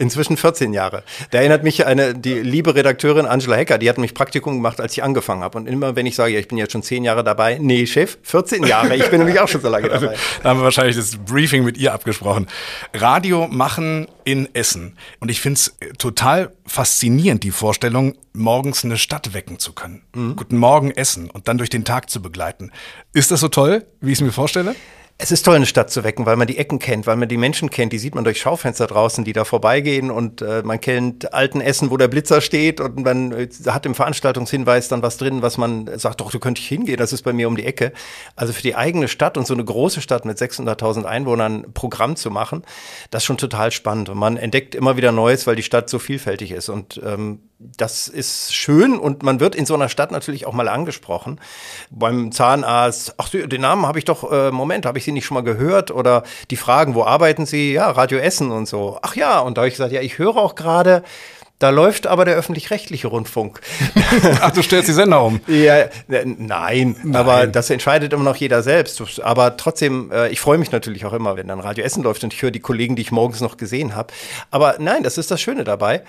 [0.00, 1.04] Inzwischen 14 Jahre.
[1.30, 4.92] Da erinnert mich eine, die liebe Redakteurin Angela Hecker, die hat mich Praktikum gemacht, als
[4.92, 5.58] ich angefangen habe.
[5.58, 8.18] Und immer, wenn ich sage, ja, ich bin jetzt schon 10 Jahre dabei, nee, Chef,
[8.24, 8.96] 14 Jahre.
[8.96, 10.16] Ich bin nämlich auch schon so lange dabei.
[10.42, 12.48] da haben wir wahrscheinlich das Briefing mit ihr abgesprochen.
[12.94, 14.96] Radio machen in Essen.
[15.20, 20.02] Und ich finde es total faszinierend, die Vorstellung, morgens eine Stadt wecken zu können.
[20.14, 20.34] Mhm.
[20.34, 22.72] Guten Morgen Essen und dann durch den Tag zu begleiten.
[23.12, 24.74] Ist das so toll, wie ich es mir vorstelle?
[25.18, 27.36] Es ist toll, eine Stadt zu wecken, weil man die Ecken kennt, weil man die
[27.36, 27.92] Menschen kennt.
[27.92, 31.90] Die sieht man durch Schaufenster draußen, die da vorbeigehen und äh, man kennt alten Essen,
[31.90, 35.96] wo der Blitzer steht und man äh, hat im Veranstaltungshinweis dann was drin, was man
[35.96, 37.92] sagt, doch, du könntest hingehen, das ist bei mir um die Ecke.
[38.34, 42.30] Also für die eigene Stadt und so eine große Stadt mit 600.000 Einwohnern Programm zu
[42.30, 42.64] machen,
[43.10, 44.08] das ist schon total spannend.
[44.08, 46.68] Und man entdeckt immer wieder Neues, weil die Stadt so vielfältig ist.
[46.68, 47.40] Und ähm,
[47.76, 51.40] das ist schön und man wird in so einer Stadt natürlich auch mal angesprochen.
[51.90, 55.36] Beim Zahnarzt, ach, den Namen habe ich doch, äh, Moment, habe ich Sie nicht schon
[55.36, 55.90] mal gehört?
[55.90, 57.72] Oder die Fragen, wo arbeiten Sie?
[57.72, 58.98] Ja, Radio Essen und so.
[59.02, 61.02] Ach ja, und da habe ich gesagt, ja, ich höre auch gerade,
[61.62, 63.60] Da läuft aber der öffentlich-rechtliche Rundfunk.
[64.40, 65.40] Ach, du stellst die Sender um.
[65.46, 69.00] Ja, nein, nein, aber das entscheidet immer noch jeder selbst.
[69.22, 72.34] Aber trotzdem, äh, ich freue mich natürlich auch immer, wenn dann Radio Essen läuft und
[72.34, 74.12] ich höre die Kollegen, die ich morgens noch gesehen habe.
[74.50, 76.02] Aber nein, das ist das Schöne dabei.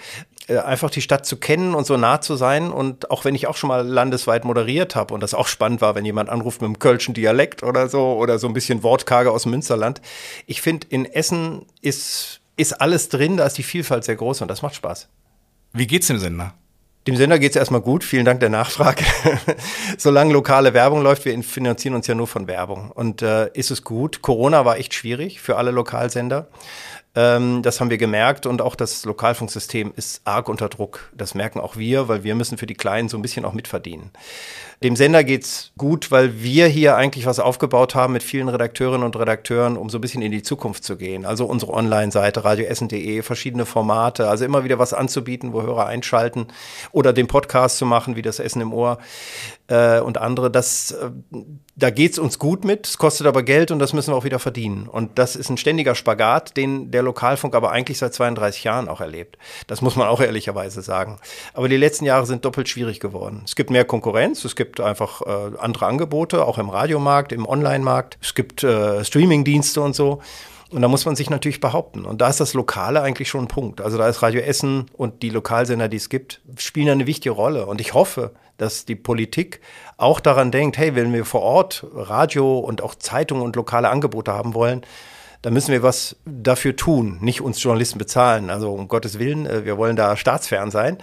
[0.48, 2.72] Äh, einfach die Stadt zu kennen und so nah zu sein.
[2.72, 5.96] Und auch wenn ich auch schon mal landesweit moderiert habe und das auch spannend war,
[5.96, 9.44] wenn jemand anruft mit einem kölschen Dialekt oder so oder so ein bisschen Wortkarge aus
[9.44, 10.02] dem Münsterland.
[10.46, 14.50] Ich finde, in Essen ist, ist alles drin, da ist die Vielfalt sehr groß und
[14.50, 15.08] das macht Spaß.
[15.72, 16.54] Wie geht's dem Sender?
[17.08, 19.04] Dem Sender geht es erstmal gut, vielen Dank der Nachfrage.
[19.98, 22.92] Solange lokale Werbung läuft, wir finanzieren uns ja nur von Werbung.
[22.92, 24.22] Und äh, ist es gut?
[24.22, 26.48] Corona war echt schwierig für alle Lokalsender.
[27.16, 31.12] Ähm, das haben wir gemerkt und auch das Lokalfunksystem ist arg unter Druck.
[31.16, 34.10] Das merken auch wir, weil wir müssen für die Kleinen so ein bisschen auch mitverdienen.
[34.84, 39.16] Dem Sender geht's gut, weil wir hier eigentlich was aufgebaut haben mit vielen Redakteurinnen und
[39.16, 41.26] Redakteuren, um so ein bisschen in die Zukunft zu gehen.
[41.26, 46.48] Also unsere Online-Seite radioessen.de, verschiedene Formate, also immer wieder was anzubieten, wo Hörer einschalten
[46.92, 48.98] oder den Podcast zu machen, wie das Essen im Ohr
[49.68, 50.52] äh, und andere.
[50.52, 51.12] Das, äh,
[51.78, 54.40] da geht's uns gut mit, es kostet aber Geld und das müssen wir auch wieder
[54.40, 54.88] verdienen.
[54.90, 59.00] Und das ist ein ständiger Spagat, den der Lokalfunk aber eigentlich seit 32 Jahren auch
[59.00, 59.38] erlebt.
[59.68, 61.20] Das muss man auch ehrlicherweise sagen.
[61.54, 63.44] Aber die letzten Jahre sind doppelt schwierig geworden.
[63.46, 68.18] Es gibt mehr Konkurrenz, es gibt einfach äh, andere Angebote, auch im Radiomarkt, im Online-Markt.
[68.22, 70.22] Es gibt äh, Streaming-Dienste und so.
[70.74, 72.04] Und da muss man sich natürlich behaupten.
[72.04, 73.80] Und da ist das Lokale eigentlich schon ein Punkt.
[73.80, 77.68] Also da ist Radio Essen und die Lokalsender, die es gibt, spielen eine wichtige Rolle.
[77.68, 79.62] Und ich hoffe, dass die Politik
[79.98, 84.34] auch daran denkt, hey, wenn wir vor Ort Radio und auch Zeitungen und lokale Angebote
[84.34, 84.82] haben wollen,
[85.44, 88.50] da müssen wir was dafür tun, nicht uns Journalisten bezahlen.
[88.50, 90.98] Also um Gottes Willen, äh, wir wollen da staatsfern sein,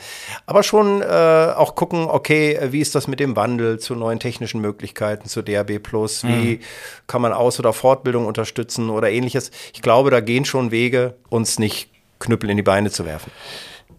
[0.47, 4.19] aber schon äh, auch gucken, okay, äh, wie ist das mit dem Wandel zu neuen
[4.19, 6.61] technischen Möglichkeiten, zu DAB Plus, wie mhm.
[7.07, 9.51] kann man Aus- oder Fortbildung unterstützen oder ähnliches.
[9.75, 13.31] Ich glaube, da gehen schon Wege, uns nicht Knüppel in die Beine zu werfen.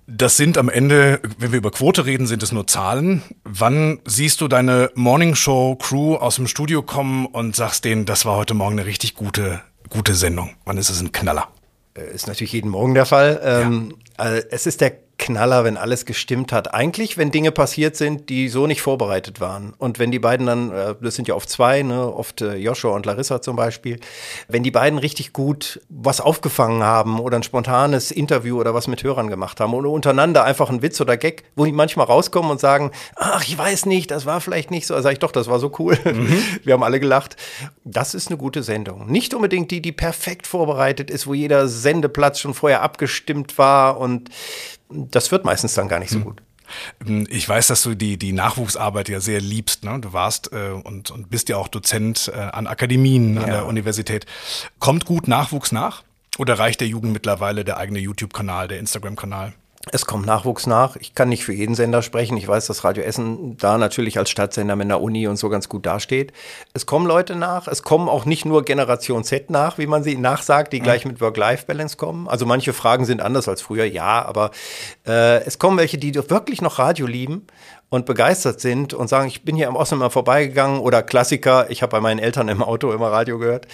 [0.08, 3.21] Das sind am Ende, wenn wir über Quote reden, sind es nur Zahlen.
[3.43, 8.56] Wann siehst du deine Morningshow-Crew aus dem Studio kommen und sagst denen, das war heute
[8.56, 10.56] Morgen eine richtig gute gute Sendung?
[10.65, 11.49] Wann ist es ein Knaller?
[11.95, 13.39] Äh, ist natürlich jeden Morgen der Fall.
[13.43, 14.25] Ähm, ja.
[14.25, 16.74] also es ist der Knaller, wenn alles gestimmt hat.
[16.74, 19.74] Eigentlich, wenn Dinge passiert sind, die so nicht vorbereitet waren.
[19.78, 22.96] Und wenn die beiden dann, äh, das sind ja oft zwei, ne, oft äh, Joshua
[22.96, 24.00] und Larissa zum Beispiel,
[24.48, 29.04] wenn die beiden richtig gut was aufgefangen haben oder ein spontanes Interview oder was mit
[29.04, 32.60] Hörern gemacht haben oder untereinander einfach ein Witz oder Gag, wo die manchmal rauskommen und
[32.60, 34.96] sagen, ach, ich weiß nicht, das war vielleicht nicht so.
[34.96, 35.98] Also sage ich doch, das war so cool.
[36.12, 36.44] Mhm.
[36.64, 37.38] Wir haben alle gelacht.
[37.86, 39.08] Das ist eine gute Sendung.
[39.10, 44.30] Nicht unbedingt die, die perfekt vorbereitet ist, wo jeder Sendeplatz schon vorher abgestimmt war und
[44.93, 46.23] das wird meistens dann gar nicht so hm.
[46.23, 46.41] gut.
[47.30, 49.84] Ich weiß, dass du die, die Nachwuchsarbeit ja sehr liebst.
[49.84, 49.99] Ne?
[49.99, 53.41] Du warst äh, und, und bist ja auch Dozent äh, an Akademien, ja.
[53.41, 54.25] an der Universität.
[54.80, 56.04] Kommt gut Nachwuchs nach?
[56.38, 59.54] Oder reicht der Jugend mittlerweile der eigene YouTube-Kanal, der Instagram-Kanal?
[59.91, 60.96] Es kommt Nachwuchs nach.
[60.98, 62.38] Ich kann nicht für jeden Sender sprechen.
[62.38, 65.70] Ich weiß, dass Radio Essen da natürlich als Stadtsender mit einer Uni und so ganz
[65.70, 66.34] gut dasteht.
[66.74, 67.67] Es kommen Leute nach.
[67.67, 70.84] Es kommen auch nicht nur Generation Z nach, wie man sie nachsagt, die mhm.
[70.84, 72.28] gleich mit Work-Life-Balance kommen.
[72.28, 74.52] Also manche Fragen sind anders als früher, ja, aber
[75.08, 77.48] äh, es kommen welche, die wirklich noch Radio lieben
[77.91, 81.82] und begeistert sind und sagen, ich bin hier im Osten mal vorbeigegangen oder Klassiker, ich
[81.82, 83.67] habe bei meinen Eltern im Auto immer Radio gehört,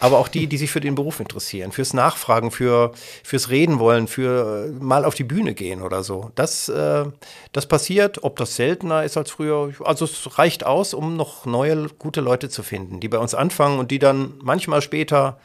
[0.00, 4.06] aber auch die, die sich für den Beruf interessieren, fürs Nachfragen, für, fürs Reden wollen,
[4.06, 6.30] für äh, mal auf die Bühne gehen oder so.
[6.34, 7.06] Das, äh,
[7.52, 11.88] das passiert, ob das seltener ist als früher, also es reicht aus, um noch neue,
[11.98, 15.38] gute Leute zu finden, die bei uns anfangen und die dann manchmal später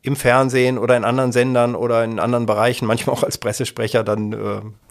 [0.00, 4.32] im Fernsehen oder in anderen Sendern oder in anderen Bereichen, manchmal auch als Pressesprecher dann
[4.32, 4.36] äh,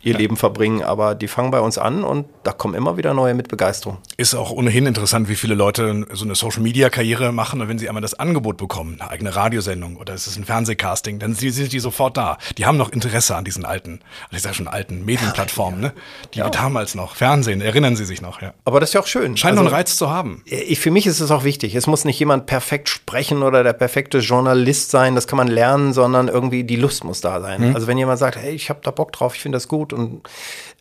[0.02, 0.18] ihr ja.
[0.18, 0.84] Leben verbringen.
[0.84, 4.00] Aber die fangen bei uns an und da kommen immer wieder neue mit Begeisterung.
[4.18, 8.02] Ist auch ohnehin interessant, wie viele Leute so eine Social-Media-Karriere machen und wenn sie einmal
[8.02, 12.18] das Angebot bekommen, eine eigene Radiosendung oder es ist ein Fernsehcasting, dann sind die sofort
[12.18, 12.38] da.
[12.58, 15.94] Die haben noch Interesse an diesen alten, ich sage schon alten Medienplattformen, ne?
[16.34, 16.50] die ja.
[16.50, 18.42] damals noch, Fernsehen, erinnern sie sich noch.
[18.42, 18.54] Ja.
[18.66, 19.38] Aber das ist ja auch schön.
[19.38, 20.44] Scheint also, noch einen Reiz zu haben.
[20.46, 21.76] Ich, für mich ist es auch wichtig.
[21.76, 25.48] Es muss nicht jemand perfekt sprechen oder der perfekte Journalist sein sein, das kann man
[25.48, 27.70] lernen, sondern irgendwie die Lust muss da sein.
[27.70, 27.76] Mhm.
[27.76, 30.22] Also wenn jemand sagt, hey, ich habe da Bock drauf, ich finde das gut und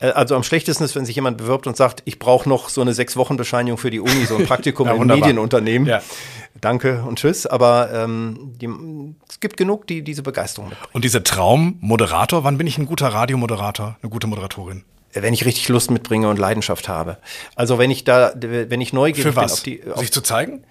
[0.01, 2.81] äh, also am schlechtesten ist, wenn sich jemand bewirbt und sagt, ich brauche noch so
[2.81, 5.87] eine sechs Wochen Bescheinigung für die Uni, so ein Praktikum ja, im Medienunternehmen.
[5.87, 6.01] Ja.
[6.63, 7.45] Danke und tschüss.
[7.45, 8.71] Aber ähm, die,
[9.29, 10.95] es gibt genug, die diese Begeisterung mitbringen.
[10.95, 14.85] Und dieser Traum, Moderator, wann bin ich ein guter Radiomoderator, eine gute Moderatorin?
[15.13, 17.17] wenn ich richtig Lust mitbringe und Leidenschaft habe.
[17.55, 19.63] Also wenn ich da, wenn ich neugierig Für was?
[19.63, 20.63] bin auf die, auf sich zu zeigen?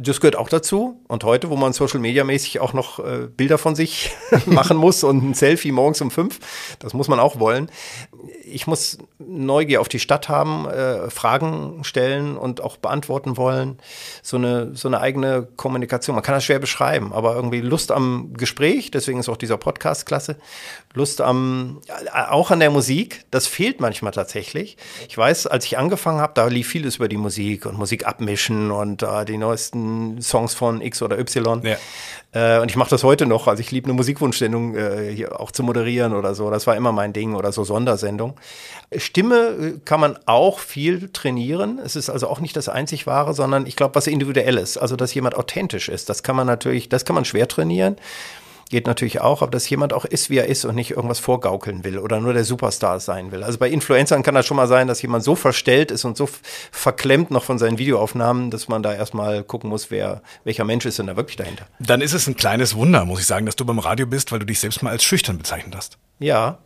[0.00, 1.00] Das gehört auch dazu.
[1.08, 4.10] Und heute, wo man Social Media mäßig auch noch äh, Bilder von sich
[4.46, 6.38] machen muss und ein Selfie morgens um fünf,
[6.78, 7.70] das muss man auch wollen.
[8.44, 13.78] Ich muss Neugier auf die Stadt haben, äh, Fragen stellen und auch beantworten wollen.
[14.22, 16.14] So eine, so eine eigene Kommunikation.
[16.14, 20.06] Man kann das schwer beschreiben, aber irgendwie Lust am Gespräch, deswegen ist auch dieser Podcast
[20.06, 20.36] klasse.
[20.94, 21.80] Lust am,
[22.14, 24.76] auch an der Musik, das fehlt manchmal tatsächlich.
[25.08, 28.70] Ich weiß, als ich angefangen habe, da lief vieles über die Musik und Musik abmischen
[28.70, 31.62] und äh, die neuesten Songs von X oder Y.
[31.64, 31.76] Ja.
[32.32, 33.46] Äh, und ich mache das heute noch.
[33.46, 36.50] Also ich liebe eine Musikwunschsendung äh, hier auch zu moderieren oder so.
[36.50, 38.15] Das war immer mein Ding oder so Sondersendung.
[38.96, 41.78] Stimme äh, kann man auch viel trainieren.
[41.78, 44.78] Es ist also auch nicht das einzig wahre, sondern ich glaube, was individuelles.
[44.78, 46.08] Also, dass jemand authentisch ist.
[46.08, 47.96] Das kann man natürlich, das kann man schwer trainieren.
[48.68, 51.84] Geht natürlich auch, aber dass jemand auch ist, wie er ist und nicht irgendwas vorgaukeln
[51.84, 53.44] will oder nur der Superstar sein will.
[53.44, 56.28] Also bei Influencern kann das schon mal sein, dass jemand so verstellt ist und so
[56.72, 60.98] verklemmt noch von seinen Videoaufnahmen, dass man da erstmal gucken muss, wer, welcher Mensch ist
[60.98, 61.66] denn da wirklich dahinter.
[61.78, 64.40] Dann ist es ein kleines Wunder, muss ich sagen, dass du beim Radio bist, weil
[64.40, 65.98] du dich selbst mal als schüchtern bezeichnet hast.
[66.18, 66.58] Ja,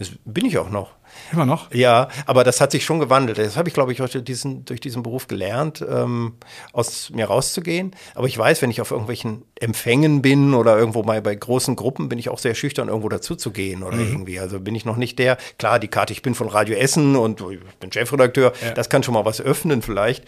[0.00, 0.92] das bin ich auch noch.
[1.30, 1.70] Immer noch?
[1.74, 3.36] Ja, aber das hat sich schon gewandelt.
[3.36, 6.36] Das habe ich, glaube ich, durch diesen, durch diesen Beruf gelernt, ähm,
[6.72, 7.94] aus mir rauszugehen.
[8.14, 12.08] Aber ich weiß, wenn ich auf irgendwelchen Empfängen bin oder irgendwo mal bei großen Gruppen,
[12.08, 14.08] bin ich auch sehr schüchtern, irgendwo dazuzugehen oder mhm.
[14.08, 14.40] irgendwie.
[14.40, 17.42] Also bin ich noch nicht der, klar, die Karte, ich bin von Radio Essen und
[17.42, 18.70] ich bin Chefredakteur, ja.
[18.70, 20.24] das kann schon mal was öffnen vielleicht.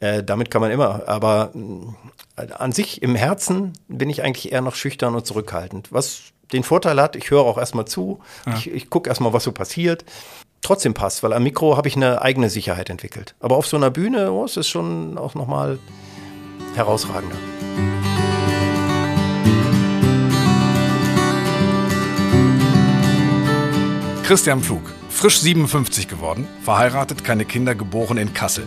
[0.00, 1.08] Äh, damit kann man immer.
[1.08, 1.50] Aber
[2.36, 5.92] äh, an sich im Herzen bin ich eigentlich eher noch schüchtern und zurückhaltend.
[5.92, 8.54] Was den Vorteil hat, ich höre auch erstmal zu, ja.
[8.54, 10.04] ich, ich gucke erstmal, was so passiert.
[10.62, 13.34] Trotzdem passt, weil am Mikro habe ich eine eigene Sicherheit entwickelt.
[13.40, 15.78] Aber auf so einer Bühne oh, ist es schon auch nochmal
[16.74, 17.36] herausragender.
[24.22, 24.80] Christian Pflug,
[25.10, 28.66] frisch 57 geworden, verheiratet, keine Kinder, geboren in Kassel.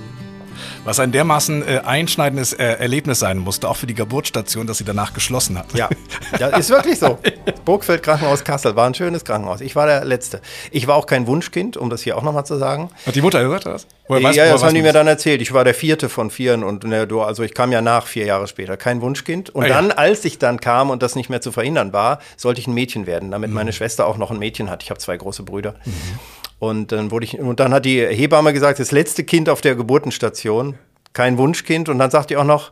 [0.84, 4.84] Was ein dermaßen äh, einschneidendes äh, Erlebnis sein musste, auch für die Geburtsstation, dass sie
[4.84, 5.74] danach geschlossen hat.
[5.74, 5.90] Ja,
[6.40, 7.18] ja ist wirklich so.
[7.66, 9.62] Burgfeld Krankenhaus Kassel war ein schönes Krankenhaus.
[9.62, 10.42] Ich war der Letzte.
[10.72, 12.90] Ich war auch kein Wunschkind, um das hier auch nochmal zu sagen.
[13.06, 13.88] Hat die Mutter gesagt das?
[14.08, 15.42] Woher ja, weiß, ja das haben die mir dann erzählt.
[15.42, 18.48] Ich war der vierte von vieren und ne, also ich kam ja nach vier Jahre
[18.48, 18.78] später.
[18.78, 19.50] Kein Wunschkind.
[19.50, 19.96] Und ah, dann, ja.
[19.96, 23.06] als ich dann kam und das nicht mehr zu verhindern war, sollte ich ein Mädchen
[23.06, 23.56] werden, damit mhm.
[23.56, 24.84] meine Schwester auch noch ein Mädchen hat.
[24.84, 25.76] Ich habe zwei große Brüder.
[25.86, 26.20] Mhm.
[26.60, 29.76] Und dann wurde ich, und dann hat die Hebamme gesagt, das letzte Kind auf der
[29.76, 30.78] Geburtenstation,
[31.14, 31.90] kein Wunschkind.
[31.90, 32.72] Und dann sagt die auch noch,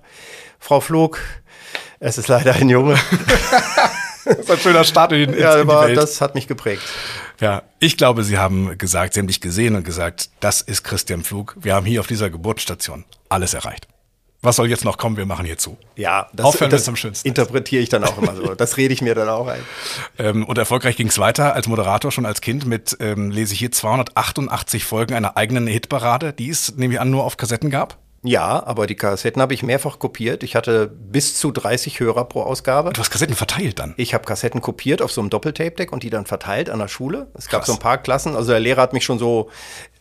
[0.59, 1.19] Frau Flug,
[1.99, 2.95] es ist leider ein Junge.
[4.25, 6.81] das ist ein schöner Start in, in, ja, aber das hat mich geprägt.
[7.39, 11.23] Ja, ich glaube, Sie haben gesagt, Sie haben dich gesehen und gesagt, das ist Christian
[11.23, 11.55] Flug.
[11.59, 13.87] Wir haben hier auf dieser Geburtsstation alles erreicht
[14.41, 15.77] was soll jetzt noch kommen, wir machen hier zu.
[15.95, 18.55] Ja, das, Aufhören das am schönsten interpretiere ich dann auch immer so.
[18.55, 19.61] Das rede ich mir dann auch ein.
[20.17, 23.59] Ähm, und erfolgreich ging es weiter als Moderator schon als Kind mit, ähm, lese ich
[23.59, 27.97] hier, 288 Folgen einer eigenen Hitparade, die es, nehme ich an, nur auf Kassetten gab.
[28.25, 30.43] Ja, aber die Kassetten habe ich mehrfach kopiert.
[30.43, 32.91] Ich hatte bis zu 30 Hörer pro Ausgabe.
[32.91, 33.93] Du hast Kassetten verteilt dann?
[33.97, 37.27] Ich habe Kassetten kopiert auf so einem Doppeltape-Deck und die dann verteilt an der Schule.
[37.35, 37.67] Es gab Krass.
[37.67, 38.35] so ein paar Klassen.
[38.35, 39.49] Also der Lehrer hat mich schon so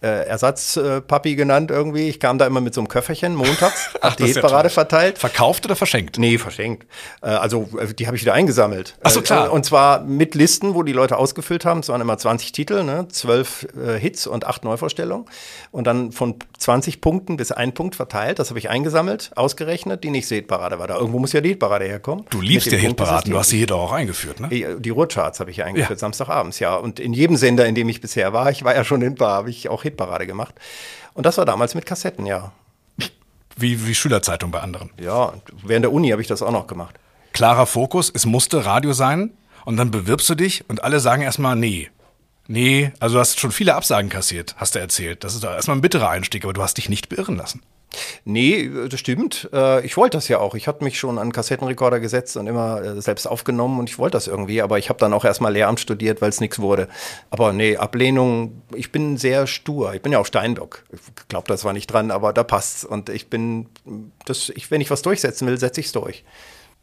[0.05, 2.09] äh, Ersatzpapi genannt irgendwie.
[2.09, 5.19] Ich kam da immer mit so einem Köfferchen montags, Ach, die Hitparade ja verteilt.
[5.19, 6.19] Verkauft oder verschenkt?
[6.19, 6.87] Nee, verschenkt.
[7.23, 8.97] Äh, also äh, die habe ich wieder eingesammelt.
[9.03, 9.47] Ach so, klar.
[9.47, 11.81] Äh, und zwar mit Listen, wo die Leute ausgefüllt haben.
[11.81, 13.09] Es waren immer 20 Titel, ne?
[13.09, 15.27] 12 äh, Hits und 8 Neuvorstellungen.
[15.71, 18.14] Und dann von 20 Punkten bis ein Punkt verteilt.
[18.39, 20.05] Das habe ich eingesammelt, ausgerechnet.
[20.05, 20.97] Die nächste Hitparade war da.
[20.97, 22.25] Irgendwo muss ja die Hitparade herkommen.
[22.31, 23.33] Du liebst ja Hitparaden.
[23.33, 24.49] Du hast sie hier doch auch eingeführt, ne?
[24.49, 25.97] Die, Ruhrcharts habe ich hier eingeführt, ja.
[25.97, 26.77] Samstagabends, ja.
[26.77, 29.39] Und in jedem Sender, in dem ich bisher war, ich war ja schon in Bar,
[29.39, 30.55] habe ich auch Hitparade Hitparade gemacht.
[31.15, 32.53] Und das war damals mit Kassetten, ja.
[33.57, 34.91] Wie, wie Schülerzeitung bei anderen.
[35.01, 36.97] Ja, während der Uni habe ich das auch noch gemacht.
[37.33, 39.31] Klarer Fokus, es musste Radio sein
[39.65, 41.89] und dann bewirbst du dich und alle sagen erstmal, nee.
[42.47, 45.25] Nee, also du hast schon viele Absagen kassiert, hast du erzählt.
[45.25, 47.63] Das ist erstmal ein bitterer Einstieg, aber du hast dich nicht beirren lassen.
[48.25, 49.49] Nee, das stimmt.
[49.53, 50.55] Äh, ich wollte das ja auch.
[50.55, 54.17] Ich hatte mich schon an Kassettenrekorder gesetzt und immer äh, selbst aufgenommen und ich wollte
[54.17, 54.63] das irgendwie.
[54.63, 56.89] Aber ich habe dann auch erstmal Lehramt studiert, weil es nichts wurde.
[57.31, 59.95] Aber nee, Ablehnung, ich bin sehr stur.
[59.95, 60.85] Ich bin ja auch Steinbock.
[60.93, 62.85] Ich glaube, das war nicht dran, aber da passt's.
[62.85, 63.67] Und ich bin,
[64.25, 66.25] das, ich, wenn ich was durchsetzen will, setze ich es durch.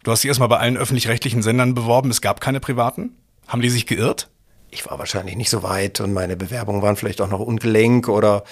[0.04, 2.10] Du hast dich erstmal bei allen öffentlich-rechtlichen Sendern beworben.
[2.10, 3.15] Es gab keine privaten.
[3.47, 4.30] Haben die sich geirrt?
[4.71, 8.43] Ich war wahrscheinlich nicht so weit und meine Bewerbungen waren vielleicht auch noch ungelenk oder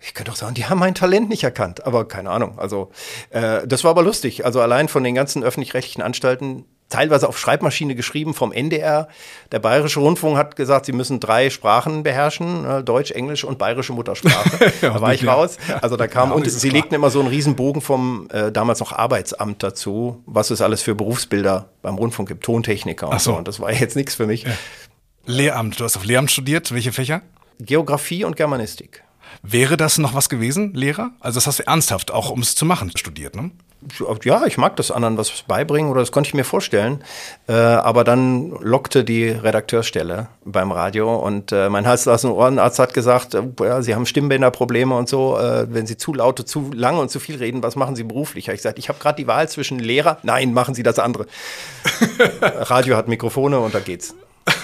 [0.00, 2.58] ich könnte auch sagen, die haben mein Talent nicht erkannt, aber keine Ahnung.
[2.58, 2.90] Also
[3.30, 4.44] äh, das war aber lustig.
[4.44, 9.08] Also allein von den ganzen öffentlich-rechtlichen Anstalten teilweise auf Schreibmaschine geschrieben vom NDR.
[9.50, 13.92] Der Bayerische Rundfunk hat gesagt, sie müssen drei Sprachen beherrschen, äh, Deutsch, Englisch und bayerische
[13.92, 14.72] Muttersprache.
[14.80, 15.56] da war ich raus.
[15.82, 18.92] Also da kam, ja, und sie legten immer so einen Riesenbogen vom äh, damals noch
[18.92, 23.32] Arbeitsamt dazu, was es alles für Berufsbilder beim Rundfunk gibt, Tontechniker und so.
[23.32, 23.38] so.
[23.38, 24.44] Und das war jetzt nichts für mich.
[24.44, 24.52] Ja.
[25.26, 27.22] Lehramt, du hast auf Lehramt studiert, welche Fächer?
[27.58, 29.02] Geografie und Germanistik.
[29.42, 31.10] Wäre das noch was gewesen, Lehrer?
[31.20, 33.50] Also das hast du ernsthaft, auch um es zu machen, studiert, ne?
[34.24, 37.04] Ja, ich mag das anderen was beibringen oder das konnte ich mir vorstellen.
[37.46, 42.94] Äh, aber dann lockte die Redakteursstelle beim Radio und äh, mein Hals dem Ohrenarzt hat
[42.94, 45.38] gesagt, äh, ja, Sie haben Stimmbänderprobleme und so.
[45.38, 48.48] Äh, wenn Sie zu laut, zu lange und zu viel reden, was machen Sie beruflich?
[48.48, 50.18] Habe ich gesagt, ich habe gerade die Wahl zwischen Lehrer.
[50.22, 51.26] Nein, machen Sie das andere.
[52.40, 54.16] Radio hat Mikrofone und da geht's.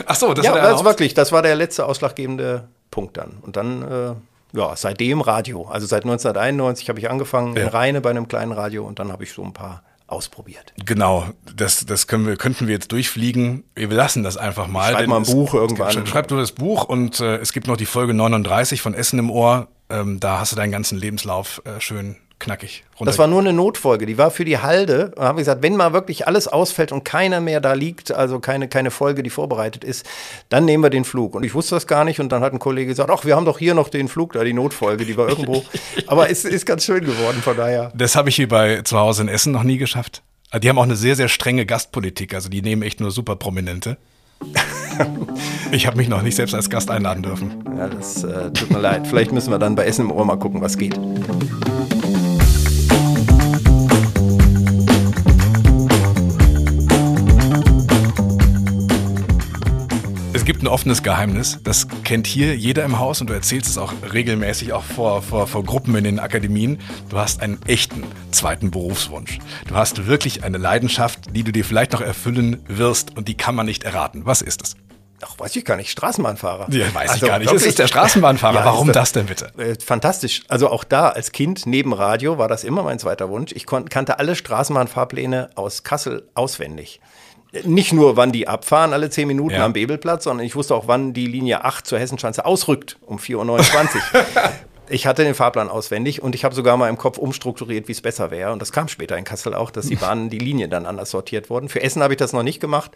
[0.06, 3.38] Ach so, das ja, war der das wirklich, das war der letzte ausschlaggebende Punkt dann.
[3.42, 4.14] Und dann, äh,
[4.52, 5.66] ja, seitdem Radio.
[5.68, 7.62] Also seit 1991 habe ich angefangen Ja.
[7.62, 10.74] in Rheine bei einem kleinen Radio und dann habe ich so ein paar ausprobiert.
[10.84, 11.24] Genau,
[11.56, 13.64] das, das können wir, könnten wir jetzt durchfliegen.
[13.74, 14.92] Wir lassen das einfach mal.
[14.92, 15.90] Schreib mal ein es- Buch irgendwann.
[15.92, 19.18] Schreib, schreib du das Buch und äh, es gibt noch die Folge 39 von Essen
[19.18, 19.68] im Ohr.
[19.88, 22.84] Ähm, da hast du deinen ganzen Lebenslauf äh, schön knackig.
[23.00, 25.12] Das war nur eine Notfolge, die war für die Halde.
[25.16, 28.38] Da habe ich gesagt, wenn mal wirklich alles ausfällt und keiner mehr da liegt, also
[28.38, 30.06] keine, keine Folge, die vorbereitet ist,
[30.48, 31.34] dann nehmen wir den Flug.
[31.34, 33.44] Und ich wusste das gar nicht und dann hat ein Kollege gesagt, ach, wir haben
[33.44, 35.64] doch hier noch den Flug da, die Notfolge, die war irgendwo.
[36.06, 37.92] Aber es ist ganz schön geworden, von daher.
[37.94, 40.22] Das habe ich hier bei zu Hause in Essen noch nie geschafft.
[40.50, 42.34] Also Die haben auch eine sehr, sehr strenge Gastpolitik.
[42.34, 43.96] Also die nehmen echt nur super Prominente.
[45.72, 47.64] ich habe mich noch nicht selbst als Gast einladen dürfen.
[47.76, 49.06] Ja, das äh, tut mir leid.
[49.06, 50.98] Vielleicht müssen wir dann bei Essen im Ohr mal gucken, was geht.
[60.42, 63.78] Es gibt ein offenes Geheimnis, das kennt hier jeder im Haus und du erzählst es
[63.78, 66.80] auch regelmäßig, auch vor, vor, vor Gruppen in den Akademien.
[67.10, 68.02] Du hast einen echten
[68.32, 69.38] zweiten Berufswunsch.
[69.68, 73.54] Du hast wirklich eine Leidenschaft, die du dir vielleicht noch erfüllen wirst und die kann
[73.54, 74.26] man nicht erraten.
[74.26, 74.74] Was ist es?
[75.24, 75.92] Ach, weiß ich gar nicht.
[75.92, 76.66] Straßenbahnfahrer.
[76.72, 77.46] Ja, weiß Also ich gar nicht.
[77.46, 77.68] Es wirklich.
[77.68, 78.54] ist der Straßenbahnfahrer.
[78.58, 79.52] Ja, Warum ist das denn bitte?
[79.56, 80.42] Äh, Fantastisch.
[80.48, 83.52] Also auch da als Kind neben Radio war das immer mein zweiter Wunsch.
[83.52, 87.00] Ich kannte alle Straßenbahnfahrpläne aus Kassel auswendig.
[87.64, 89.64] Nicht nur, wann die abfahren, alle zehn Minuten Ja.
[89.64, 93.96] am Bebelplatz, sondern ich wusste auch, wann die Linie 8 zur Hessenschanze ausrückt, um 4.29
[93.96, 94.24] Uhr.
[94.88, 98.02] Ich hatte den Fahrplan auswendig und ich habe sogar mal im Kopf umstrukturiert, wie es
[98.02, 98.52] besser wäre.
[98.52, 101.48] Und das kam später in Kassel auch, dass die Bahnen, die Linien dann anders sortiert
[101.48, 101.70] wurden.
[101.70, 102.90] Für Essen habe ich das noch nicht gemacht.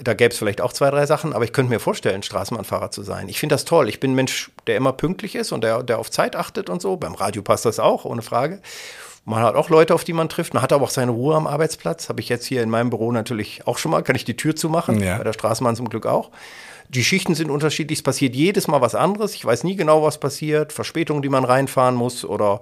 [0.00, 3.02] Da gäbe es vielleicht auch zwei, drei Sachen, aber ich könnte mir vorstellen, Straßenbahnfahrer zu
[3.02, 3.28] sein.
[3.28, 3.88] Ich finde das toll.
[3.88, 6.80] Ich bin ein Mensch, der immer pünktlich ist und der, der auf Zeit achtet und
[6.80, 6.96] so.
[6.98, 8.60] Beim Radio passt das auch, ohne Frage.
[9.24, 10.52] Man hat auch Leute, auf die man trifft.
[10.52, 12.08] Man hat aber auch seine Ruhe am Arbeitsplatz.
[12.08, 14.02] Habe ich jetzt hier in meinem Büro natürlich auch schon mal.
[14.02, 15.00] Kann ich die Tür zumachen?
[15.00, 15.16] Ja.
[15.16, 16.30] Bei der Straßenbahn zum Glück auch.
[16.88, 17.98] Die Schichten sind unterschiedlich.
[17.98, 19.34] Es passiert jedes Mal was anderes.
[19.34, 20.72] Ich weiß nie genau, was passiert.
[20.72, 22.60] Verspätungen, die man reinfahren muss oder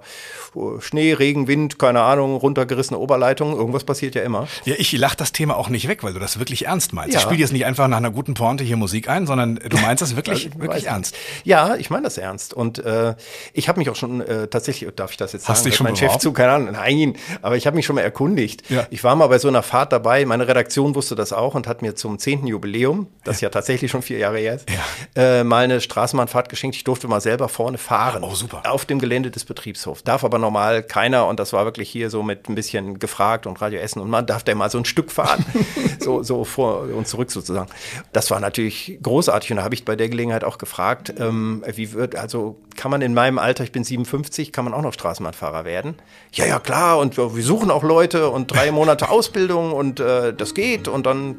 [0.55, 3.55] äh, Schnee, Regen, Wind, keine Ahnung, runtergerissene Oberleitungen.
[3.55, 4.47] Irgendwas passiert ja immer.
[4.65, 7.13] Ja, ich lach das Thema auch nicht weg, weil du das wirklich ernst meinst.
[7.13, 7.19] Ja.
[7.19, 10.01] Ich spiele jetzt nicht einfach nach einer guten Pointe hier Musik ein, sondern du meinst
[10.01, 11.15] das wirklich, Ich wirklich ernst.
[11.43, 12.53] Ja, ich meine das ernst.
[12.53, 13.15] Und äh,
[13.53, 15.71] ich habe mich auch schon äh, tatsächlich, darf ich das jetzt Hast sagen?
[15.71, 16.71] dich Hört schon mein Chef zu, keine Ahnung.
[16.73, 18.69] Nein, aber ich habe mich schon mal erkundigt.
[18.69, 18.87] Ja.
[18.89, 20.25] Ich war mal bei so einer Fahrt dabei.
[20.25, 22.47] Meine Redaktion wusste das auch und hat mir zum 10.
[22.47, 24.67] Jubiläum, das ja, tatsächlich schon vier Jahre her ist,
[25.15, 26.75] äh, mal eine Straßenbahnfahrt geschenkt.
[26.75, 28.23] Ich durfte mal selber vorne fahren.
[28.23, 28.63] Oh, super.
[28.65, 30.03] Auf dem Gelände des Betriebshofs.
[30.03, 31.27] Darf aber normal keiner.
[31.27, 34.01] Und das war wirklich hier so mit ein bisschen gefragt und Radio Essen.
[34.01, 35.45] Und man darf da mal so ein Stück fahren.
[35.99, 37.69] so, so vor und zurück sozusagen.
[38.11, 39.51] Das war natürlich großartig.
[39.51, 43.01] Und da habe ich bei der Gelegenheit auch gefragt, ähm, wie wird, also kann man
[43.01, 45.95] in meinem Alter, ich bin 57, kann man auch noch Straßenbahnfahrer werden?
[46.33, 46.97] Ja, ja, klar.
[46.97, 50.87] Und wir, wir suchen auch Leute und drei Monate Ausbildung und äh, das geht.
[50.87, 51.37] Und dann,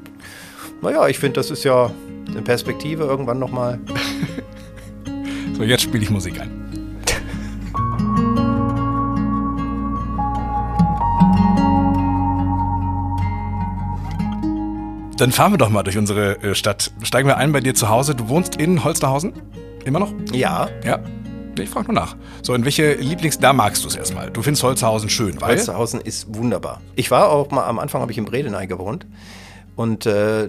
[0.85, 1.91] naja, ich finde, das ist ja
[2.29, 3.81] eine Perspektive irgendwann nochmal.
[5.57, 6.51] So, jetzt spiele ich Musik ein.
[15.17, 16.91] Dann fahren wir doch mal durch unsere äh, Stadt.
[17.05, 18.17] Steigen wir ein bei dir zu Hause.
[18.17, 19.33] Du wohnst in Holsterhausen?
[19.85, 20.13] Immer noch?
[20.33, 20.99] Ja, Ja.
[21.57, 22.17] Ich frage nur nach.
[22.43, 23.39] So, in welche Lieblings...
[23.39, 24.29] Da magst du es erstmal.
[24.29, 25.51] Du findest Holsterhausen schön, weil...
[25.51, 26.81] Holsterhausen ist wunderbar.
[26.97, 29.07] Ich war auch mal, am Anfang habe ich in Bredeney gewohnt.
[29.77, 30.49] Und äh,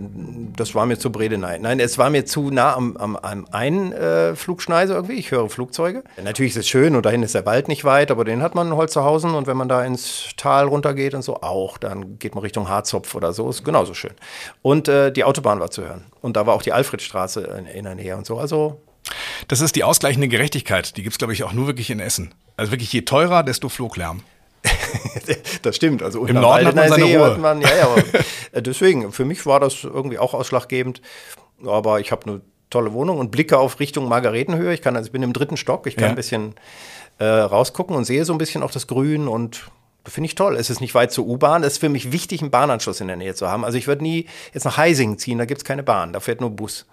[0.55, 1.59] das war mir zu Bredeney.
[1.59, 5.13] Nein, es war mir zu nah am, am, am einen äh, Flugschneise irgendwie.
[5.13, 6.03] Ich höre Flugzeuge.
[6.23, 8.67] Natürlich ist es schön und dahin ist der Wald nicht weit, aber den hat man
[8.67, 9.33] in Holsterhausen.
[9.33, 13.15] Und wenn man da ins Tal runtergeht und so, auch, dann geht man Richtung Harzopf
[13.15, 13.49] oder so.
[13.49, 14.13] Ist genauso schön.
[14.61, 16.05] Und äh, die Autobahn war zu hören.
[16.21, 18.37] Und da war auch die Alfredstraße in, in der Nähe und so.
[18.37, 18.81] Also
[19.47, 20.97] Das ist die ausgleichende Gerechtigkeit.
[20.97, 22.33] Die gibt's glaube ich, auch nur wirklich in Essen.
[22.57, 24.21] Also wirklich, je teurer, desto Fluglärm.
[25.61, 26.01] das stimmt.
[26.03, 27.25] Also Im Norden hat man seine See Ruhe.
[27.31, 27.83] hat man, ja, ja,
[28.51, 31.01] aber deswegen, für mich war das irgendwie auch ausschlaggebend.
[31.65, 34.73] Aber ich habe eine tolle Wohnung und blicke auf Richtung Margaretenhöhe.
[34.73, 36.09] Ich kann, also ich bin im dritten Stock, ich kann Ja.
[36.09, 36.55] ein bisschen
[37.19, 39.67] äh, rausgucken und sehe so ein bisschen auch das Grün und
[40.07, 40.55] Finde ich toll.
[40.55, 41.63] Es ist nicht weit zur U-Bahn.
[41.63, 43.65] Es ist für mich wichtig, einen Bahnanschluss in der Nähe zu haben.
[43.65, 46.41] Also ich würde nie jetzt nach Heising ziehen, da gibt es keine Bahn, da fährt
[46.41, 46.85] nur Bus.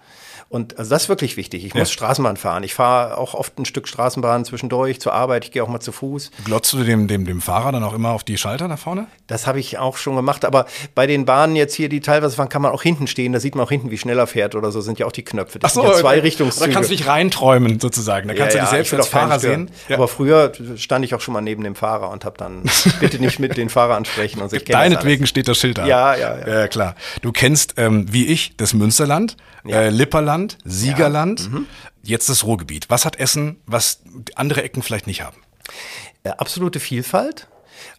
[0.53, 1.65] Und also das ist wirklich wichtig.
[1.65, 1.93] Ich muss ja.
[1.93, 2.61] Straßenbahn fahren.
[2.61, 5.45] Ich fahre auch oft ein Stück Straßenbahn zwischendurch zur Arbeit.
[5.45, 6.29] Ich gehe auch mal zu Fuß.
[6.45, 9.07] Glotzt du dem, dem, dem Fahrer dann auch immer auf die Schalter nach vorne?
[9.25, 10.45] Das habe ich auch schon gemacht.
[10.45, 13.33] Aber bei den Bahnen jetzt hier, die teilweise fahren, kann man auch hinten stehen.
[13.33, 14.81] Da sieht man auch hinten, wie schnell er fährt oder so.
[14.81, 15.57] Sind ja auch die Knöpfe.
[15.57, 16.67] Das Ach so, ja zwei Richtungszüge.
[16.67, 18.27] Da kannst du dich reinträumen sozusagen.
[18.27, 19.71] Da kannst ja, du dich selbst als Fahrer sehen.
[19.91, 22.61] Aber früher stand ich auch schon mal neben dem Fahrer und habe dann
[23.03, 24.41] bitte nicht mit den Fahrer ansprechen.
[24.41, 25.85] Und sich Deinetwegen steht das Schild da.
[25.85, 26.59] Ja, ja, ja.
[26.59, 26.95] Ja, klar.
[27.21, 29.37] Du kennst, ähm, wie ich, das Münsterland,
[29.67, 31.23] äh, Lipperland, Siegerland.
[31.23, 31.67] Rheinland, mhm.
[32.03, 32.89] jetzt das Ruhrgebiet.
[32.89, 34.01] Was hat Essen, was
[34.35, 35.37] andere Ecken vielleicht nicht haben?
[36.25, 37.47] Ja, absolute Vielfalt.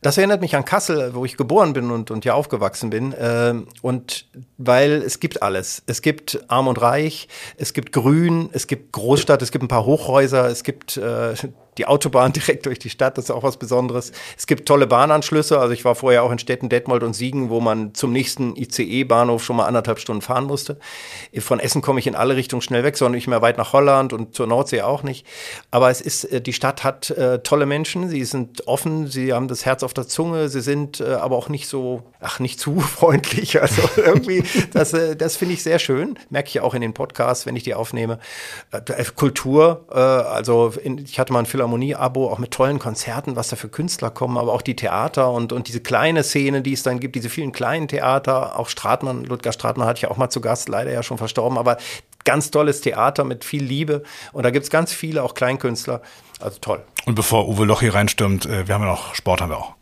[0.00, 3.12] Das erinnert mich an Kassel, wo ich geboren bin und, und ja aufgewachsen bin.
[3.12, 5.82] Äh, und weil es gibt alles.
[5.86, 9.84] Es gibt Arm und Reich, es gibt Grün, es gibt Großstadt, es gibt ein paar
[9.84, 11.34] Hochhäuser, es gibt äh,
[11.78, 14.12] die Autobahn direkt durch die Stadt, das ist auch was Besonderes.
[14.36, 15.58] Es gibt tolle Bahnanschlüsse.
[15.58, 19.44] Also ich war vorher auch in Städten Detmold und Siegen, wo man zum nächsten ICE-Bahnhof
[19.44, 20.78] schon mal anderthalb Stunden fahren musste.
[21.38, 24.12] Von Essen komme ich in alle Richtungen schnell weg, sondern nicht mehr weit nach Holland
[24.12, 25.26] und zur Nordsee auch nicht.
[25.70, 29.48] Aber es ist, äh, die Stadt hat äh, tolle Menschen, sie sind offen, sie haben
[29.48, 32.80] das Herz auf der Zunge, sie sind äh, aber auch nicht so, ach, nicht zu
[32.80, 33.60] freundlich.
[33.60, 36.18] Also irgendwie, das, äh, das finde ich sehr schön.
[36.30, 38.18] Merke ich auch in den Podcasts, wenn ich die aufnehme.
[38.70, 43.36] Äh, Kultur, äh, also in, ich hatte mal einen Film Philharmonie-Abo, auch mit tollen Konzerten,
[43.36, 46.72] was da für Künstler kommen, aber auch die Theater und, und diese kleine Szene, die
[46.72, 50.16] es dann gibt, diese vielen kleinen Theater, auch Stratmann, Ludger Stratmann hatte ich ja auch
[50.16, 51.78] mal zu Gast, leider ja schon verstorben, aber
[52.24, 54.02] ganz tolles Theater mit viel Liebe
[54.32, 56.02] und da gibt es ganz viele, auch Kleinkünstler,
[56.40, 56.82] also toll.
[57.06, 59.72] Und bevor Uwe Loch hier reinstürmt, äh, wir haben ja noch Sport, haben wir auch.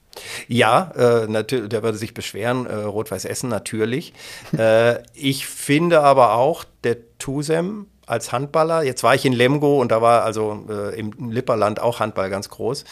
[0.46, 4.12] Ja, äh, natürlich, der würde sich beschweren, äh, Rot-Weiß Essen natürlich.
[4.56, 8.82] äh, ich finde aber auch, der Tusem als Handballer.
[8.82, 12.48] Jetzt war ich in Lemgo und da war also äh, im Lipperland auch Handball ganz
[12.48, 12.84] groß.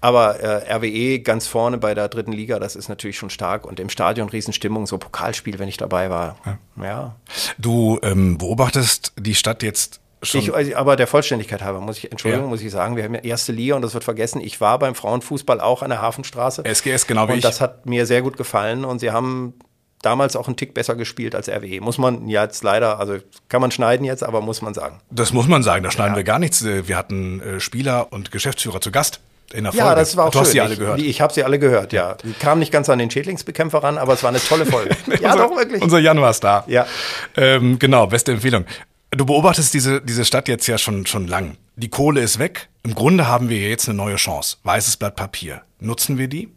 [0.00, 3.66] Aber äh, RWE ganz vorne bei der dritten Liga, das ist natürlich schon stark.
[3.66, 6.36] Und im Stadion Riesenstimmung, so Pokalspiel, wenn ich dabei war.
[6.46, 6.84] Ja.
[6.84, 7.16] ja.
[7.58, 10.40] Du ähm, beobachtest die Stadt jetzt schon.
[10.40, 12.50] Ich, also, aber der Vollständigkeit halber, muss ich, Entschuldigung, ja.
[12.50, 14.40] muss ich sagen, wir haben ja erste Liga und das wird vergessen.
[14.40, 16.62] Ich war beim Frauenfußball auch an der Hafenstraße.
[16.64, 17.36] SGS, genau wie ich.
[17.36, 19.54] Und das hat mir sehr gut gefallen und sie haben
[20.02, 21.80] damals auch einen Tick besser gespielt als RWE.
[21.80, 23.18] Muss man jetzt leider, also
[23.48, 25.00] kann man schneiden jetzt, aber muss man sagen.
[25.10, 26.18] Das muss man sagen, da schneiden ja.
[26.18, 26.64] wir gar nichts.
[26.64, 29.20] Wir hatten äh, Spieler und Geschäftsführer zu Gast.
[29.54, 29.86] In der Folge.
[29.86, 30.40] Ja, das war auch du schön.
[30.42, 30.98] hast sie alle gehört.
[30.98, 32.16] Ich, ich habe sie alle gehört, ja.
[32.22, 34.94] Die kamen nicht ganz an den Schädlingsbekämpfer ran, aber es war eine tolle Folge.
[35.22, 35.80] ja, unser, doch, wirklich.
[35.80, 36.64] Unser Januar-Star.
[36.66, 36.86] Ja.
[37.34, 38.66] Ähm, genau, beste Empfehlung.
[39.10, 41.56] Du beobachtest diese, diese Stadt jetzt ja schon, schon lang.
[41.76, 42.68] Die Kohle ist weg.
[42.82, 44.58] Im Grunde haben wir jetzt eine neue Chance.
[44.64, 45.62] Weißes Blatt Papier.
[45.80, 46.50] Nutzen wir die?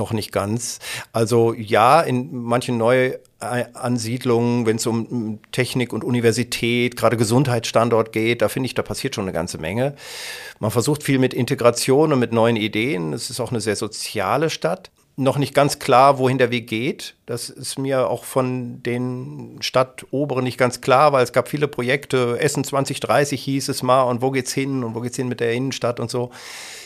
[0.00, 0.78] Noch nicht ganz.
[1.12, 8.48] Also ja, in manchen Neuansiedlungen, wenn es um Technik und Universität, gerade Gesundheitsstandort geht, da
[8.48, 9.94] finde ich, da passiert schon eine ganze Menge.
[10.58, 13.12] Man versucht viel mit Integration und mit neuen Ideen.
[13.12, 14.90] Es ist auch eine sehr soziale Stadt.
[15.16, 17.14] Noch nicht ganz klar, wohin der Weg geht.
[17.26, 22.38] Das ist mir auch von den Stadtoberen nicht ganz klar, weil es gab viele Projekte.
[22.40, 25.52] Essen 2030 hieß es mal und wo geht's hin und wo geht's hin mit der
[25.52, 26.30] Innenstadt und so.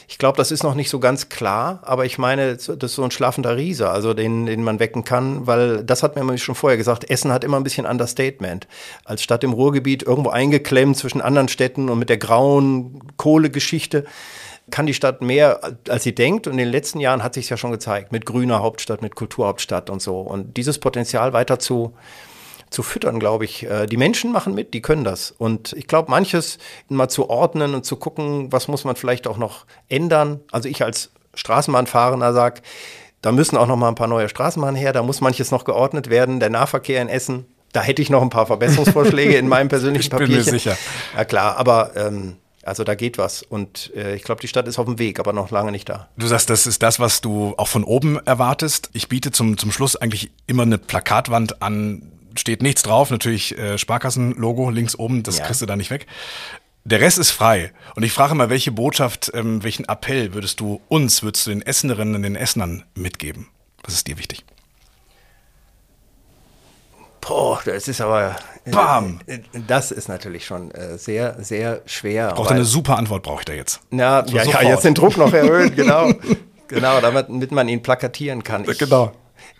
[0.08, 3.02] Ich glaube, das ist noch nicht so ganz klar, aber ich meine, das ist so
[3.02, 6.76] ein schlafender Riese, also den, den man wecken kann, weil das hat mir schon vorher
[6.76, 8.66] gesagt, Essen hat immer ein bisschen Understatement.
[9.04, 14.04] Als Stadt im Ruhrgebiet irgendwo eingeklemmt zwischen anderen Städten und mit der grauen Kohlegeschichte
[14.70, 16.46] kann die Stadt mehr, als sie denkt.
[16.46, 19.90] Und in den letzten Jahren hat sich ja schon gezeigt, mit grüner Hauptstadt, mit Kulturhauptstadt
[19.90, 20.20] und so.
[20.20, 21.94] Und dieses Potenzial weiter zu,
[22.74, 23.64] zu füttern, glaube ich.
[23.64, 25.30] Äh, die Menschen machen mit, die können das.
[25.30, 26.58] Und ich glaube, manches
[26.88, 30.40] mal zu ordnen und zu gucken, was muss man vielleicht auch noch ändern.
[30.52, 32.60] Also ich als Straßenbahnfahrender sage,
[33.22, 36.10] da müssen auch noch mal ein paar neue Straßenbahnen her, da muss manches noch geordnet
[36.10, 36.40] werden.
[36.40, 40.26] Der Nahverkehr in Essen, da hätte ich noch ein paar Verbesserungsvorschläge in meinem persönlichen Papier.
[40.28, 40.76] Ich bin mir sicher.
[41.16, 43.42] Ja klar, aber ähm, also da geht was.
[43.42, 46.08] Und äh, ich glaube, die Stadt ist auf dem Weg, aber noch lange nicht da.
[46.16, 48.90] Du sagst, das ist das, was du auch von oben erwartest.
[48.92, 53.78] Ich biete zum, zum Schluss eigentlich immer eine Plakatwand an, steht nichts drauf, natürlich äh,
[53.78, 55.46] Sparkassen-Logo links oben, das ja.
[55.46, 56.06] kriegst du da nicht weg.
[56.86, 57.72] Der Rest ist frei.
[57.96, 61.62] Und ich frage mal, welche Botschaft, ähm, welchen Appell würdest du uns, würdest du den
[61.62, 63.48] Essenerinnen und den Essenern mitgeben?
[63.82, 64.44] Was ist dir wichtig?
[67.26, 68.36] Boah, das ist aber.
[68.70, 69.20] Bam!
[69.66, 72.32] Das ist natürlich schon äh, sehr, sehr schwer.
[72.32, 73.80] Braucht eine super Antwort, brauche ich da jetzt.
[73.90, 76.12] Na, ja, ja, jetzt den Druck noch erhöhen, genau.
[76.68, 78.68] genau, damit man ihn plakatieren kann.
[78.68, 79.12] Ich, genau.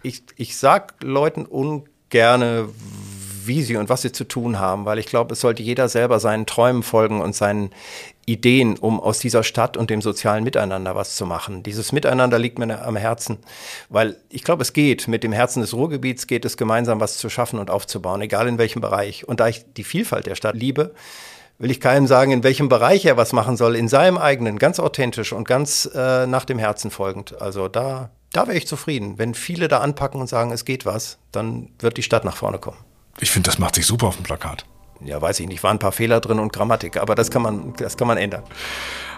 [0.02, 1.46] Ich, ich sag Leuten
[2.14, 2.68] ungerne,
[3.44, 6.20] wie sie und was sie zu tun haben, weil ich glaube, es sollte jeder selber
[6.20, 7.70] seinen Träumen folgen und seinen
[8.24, 11.62] Ideen, um aus dieser Stadt und dem sozialen Miteinander was zu machen.
[11.62, 13.38] Dieses Miteinander liegt mir am Herzen,
[13.90, 15.08] weil ich glaube, es geht.
[15.08, 18.58] Mit dem Herzen des Ruhrgebiets geht es gemeinsam was zu schaffen und aufzubauen, egal in
[18.58, 19.28] welchem Bereich.
[19.28, 20.94] Und da ich die Vielfalt der Stadt liebe,
[21.58, 24.80] will ich keinem sagen, in welchem Bereich er was machen soll, in seinem eigenen, ganz
[24.80, 27.40] authentisch und ganz äh, nach dem Herzen folgend.
[27.42, 29.18] Also da, da wäre ich zufrieden.
[29.18, 32.58] Wenn viele da anpacken und sagen, es geht was, dann wird die Stadt nach vorne
[32.58, 32.78] kommen.
[33.20, 34.66] Ich finde, das macht sich super auf dem Plakat.
[35.00, 37.74] Ja, weiß ich nicht, waren ein paar Fehler drin und Grammatik, aber das kann man,
[37.76, 38.42] das kann man ändern.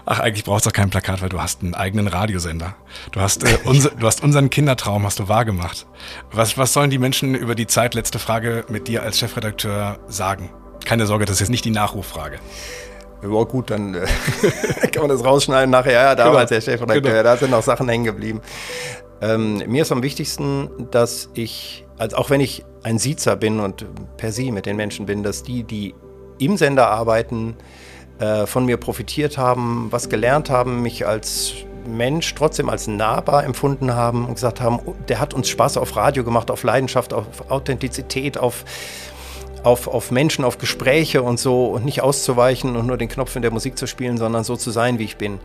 [0.05, 2.75] Ach, eigentlich brauchst du kein Plakat, weil du hast einen eigenen Radiosender.
[3.11, 5.85] Du hast, äh, unser, du hast unseren Kindertraum hast du wahrgemacht.
[6.31, 10.49] Was, was sollen die Menschen über die Zeit, letzte Frage, mit dir als Chefredakteur sagen?
[10.85, 12.39] Keine Sorge, das ist jetzt nicht die Nachruffrage.
[13.21, 14.07] Ja gut, dann äh,
[14.91, 15.93] kann man das rausschneiden nachher.
[15.93, 16.61] Ja, damals genau.
[16.61, 17.23] der Chefredakteur, genau.
[17.23, 18.41] da sind noch Sachen hängen geblieben.
[19.21, 23.85] Ähm, mir ist am wichtigsten, dass ich, also auch wenn ich ein Siezer bin und
[24.17, 25.95] per Sie mit den Menschen bin, dass die, die
[26.39, 27.55] im Sender arbeiten,
[28.19, 31.53] äh, von mir profitiert haben, was gelernt haben, mich als
[31.87, 35.95] Mensch trotzdem als nahbar empfunden haben und gesagt haben, oh, der hat uns Spaß auf
[35.95, 38.65] Radio gemacht, auf Leidenschaft, auf Authentizität, auf,
[39.67, 43.41] auf, auf Menschen, auf Gespräche und so und nicht auszuweichen und nur den Knopf in
[43.41, 45.39] der Musik zu spielen, sondern so zu sein, wie ich bin.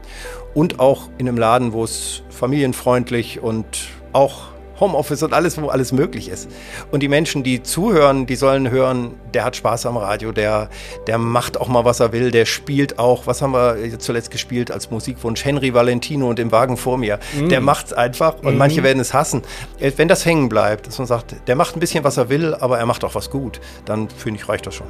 [0.55, 3.67] Und auch in einem Laden, wo es familienfreundlich und
[4.13, 4.52] auch
[4.83, 6.51] Homeoffice und alles, wo alles möglich ist.
[6.91, 10.69] Und die Menschen, die zuhören, die sollen hören, der hat Spaß am Radio, der,
[11.07, 14.71] der macht auch mal, was er will, der spielt auch, was haben wir zuletzt gespielt
[14.71, 15.45] als Musikwunsch?
[15.45, 17.19] Henry Valentino und im Wagen vor mir.
[17.39, 17.49] Mm.
[17.49, 18.59] Der macht's einfach und mm.
[18.59, 19.43] manche werden es hassen.
[19.79, 22.55] Äh, wenn das hängen bleibt, dass man sagt, der macht ein bisschen, was er will,
[22.55, 24.89] aber er macht auch was gut, dann finde ich, reicht das schon.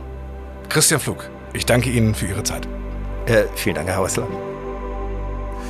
[0.69, 2.67] Christian Flug, ich danke Ihnen für Ihre Zeit.
[3.27, 4.27] Äh, vielen Dank, Herr Häusler.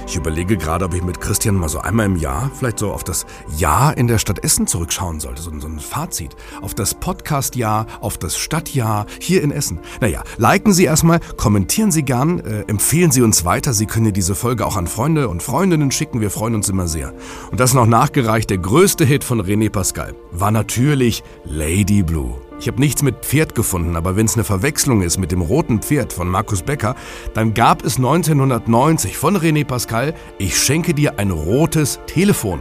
[0.07, 3.05] Ich überlege gerade, ob ich mit Christian mal so einmal im Jahr vielleicht so auf
[3.05, 3.25] das
[3.57, 5.41] Jahr in der Stadt Essen zurückschauen sollte.
[5.41, 6.37] So, so ein Fazit.
[6.61, 9.79] Auf das Podcast-Jahr, auf das Stadtjahr hier in Essen.
[10.01, 13.73] Naja, liken Sie erstmal, kommentieren Sie gern, äh, empfehlen Sie uns weiter.
[13.73, 16.21] Sie können diese Folge auch an Freunde und Freundinnen schicken.
[16.21, 17.15] Wir freuen uns immer sehr.
[17.51, 22.42] Und das noch nachgereicht, der größte Hit von René Pascal war natürlich Lady Blue.
[22.63, 25.83] Ich habe nichts mit Pferd gefunden, aber wenn es eine Verwechslung ist mit dem roten
[25.83, 26.95] Pferd von Markus Becker,
[27.35, 32.61] dann gab es 1990 von René Pascal Ich schenke dir ein rotes Telefon.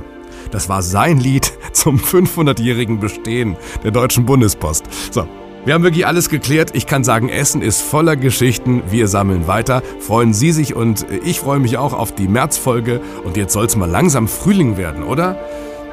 [0.49, 4.85] Das war sein Lied zum 500-jährigen Bestehen der Deutschen Bundespost.
[5.11, 5.27] So,
[5.65, 6.71] wir haben wirklich alles geklärt.
[6.73, 8.81] Ich kann sagen, Essen ist voller Geschichten.
[8.89, 9.83] Wir sammeln weiter.
[9.99, 13.01] Freuen Sie sich und ich freue mich auch auf die Märzfolge.
[13.23, 15.37] Und jetzt soll es mal langsam Frühling werden, oder?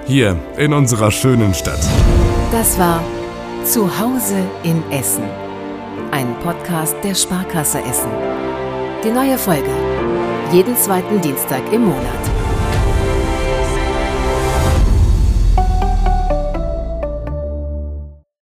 [0.06, 1.86] Hier in unserer schönen Stadt.
[2.50, 3.02] Das war
[3.64, 5.24] Zuhause in Essen.
[6.10, 8.10] Ein Podcast der Sparkasse Essen.
[9.04, 9.70] Die neue Folge.
[10.52, 12.37] Jeden zweiten Dienstag im Monat.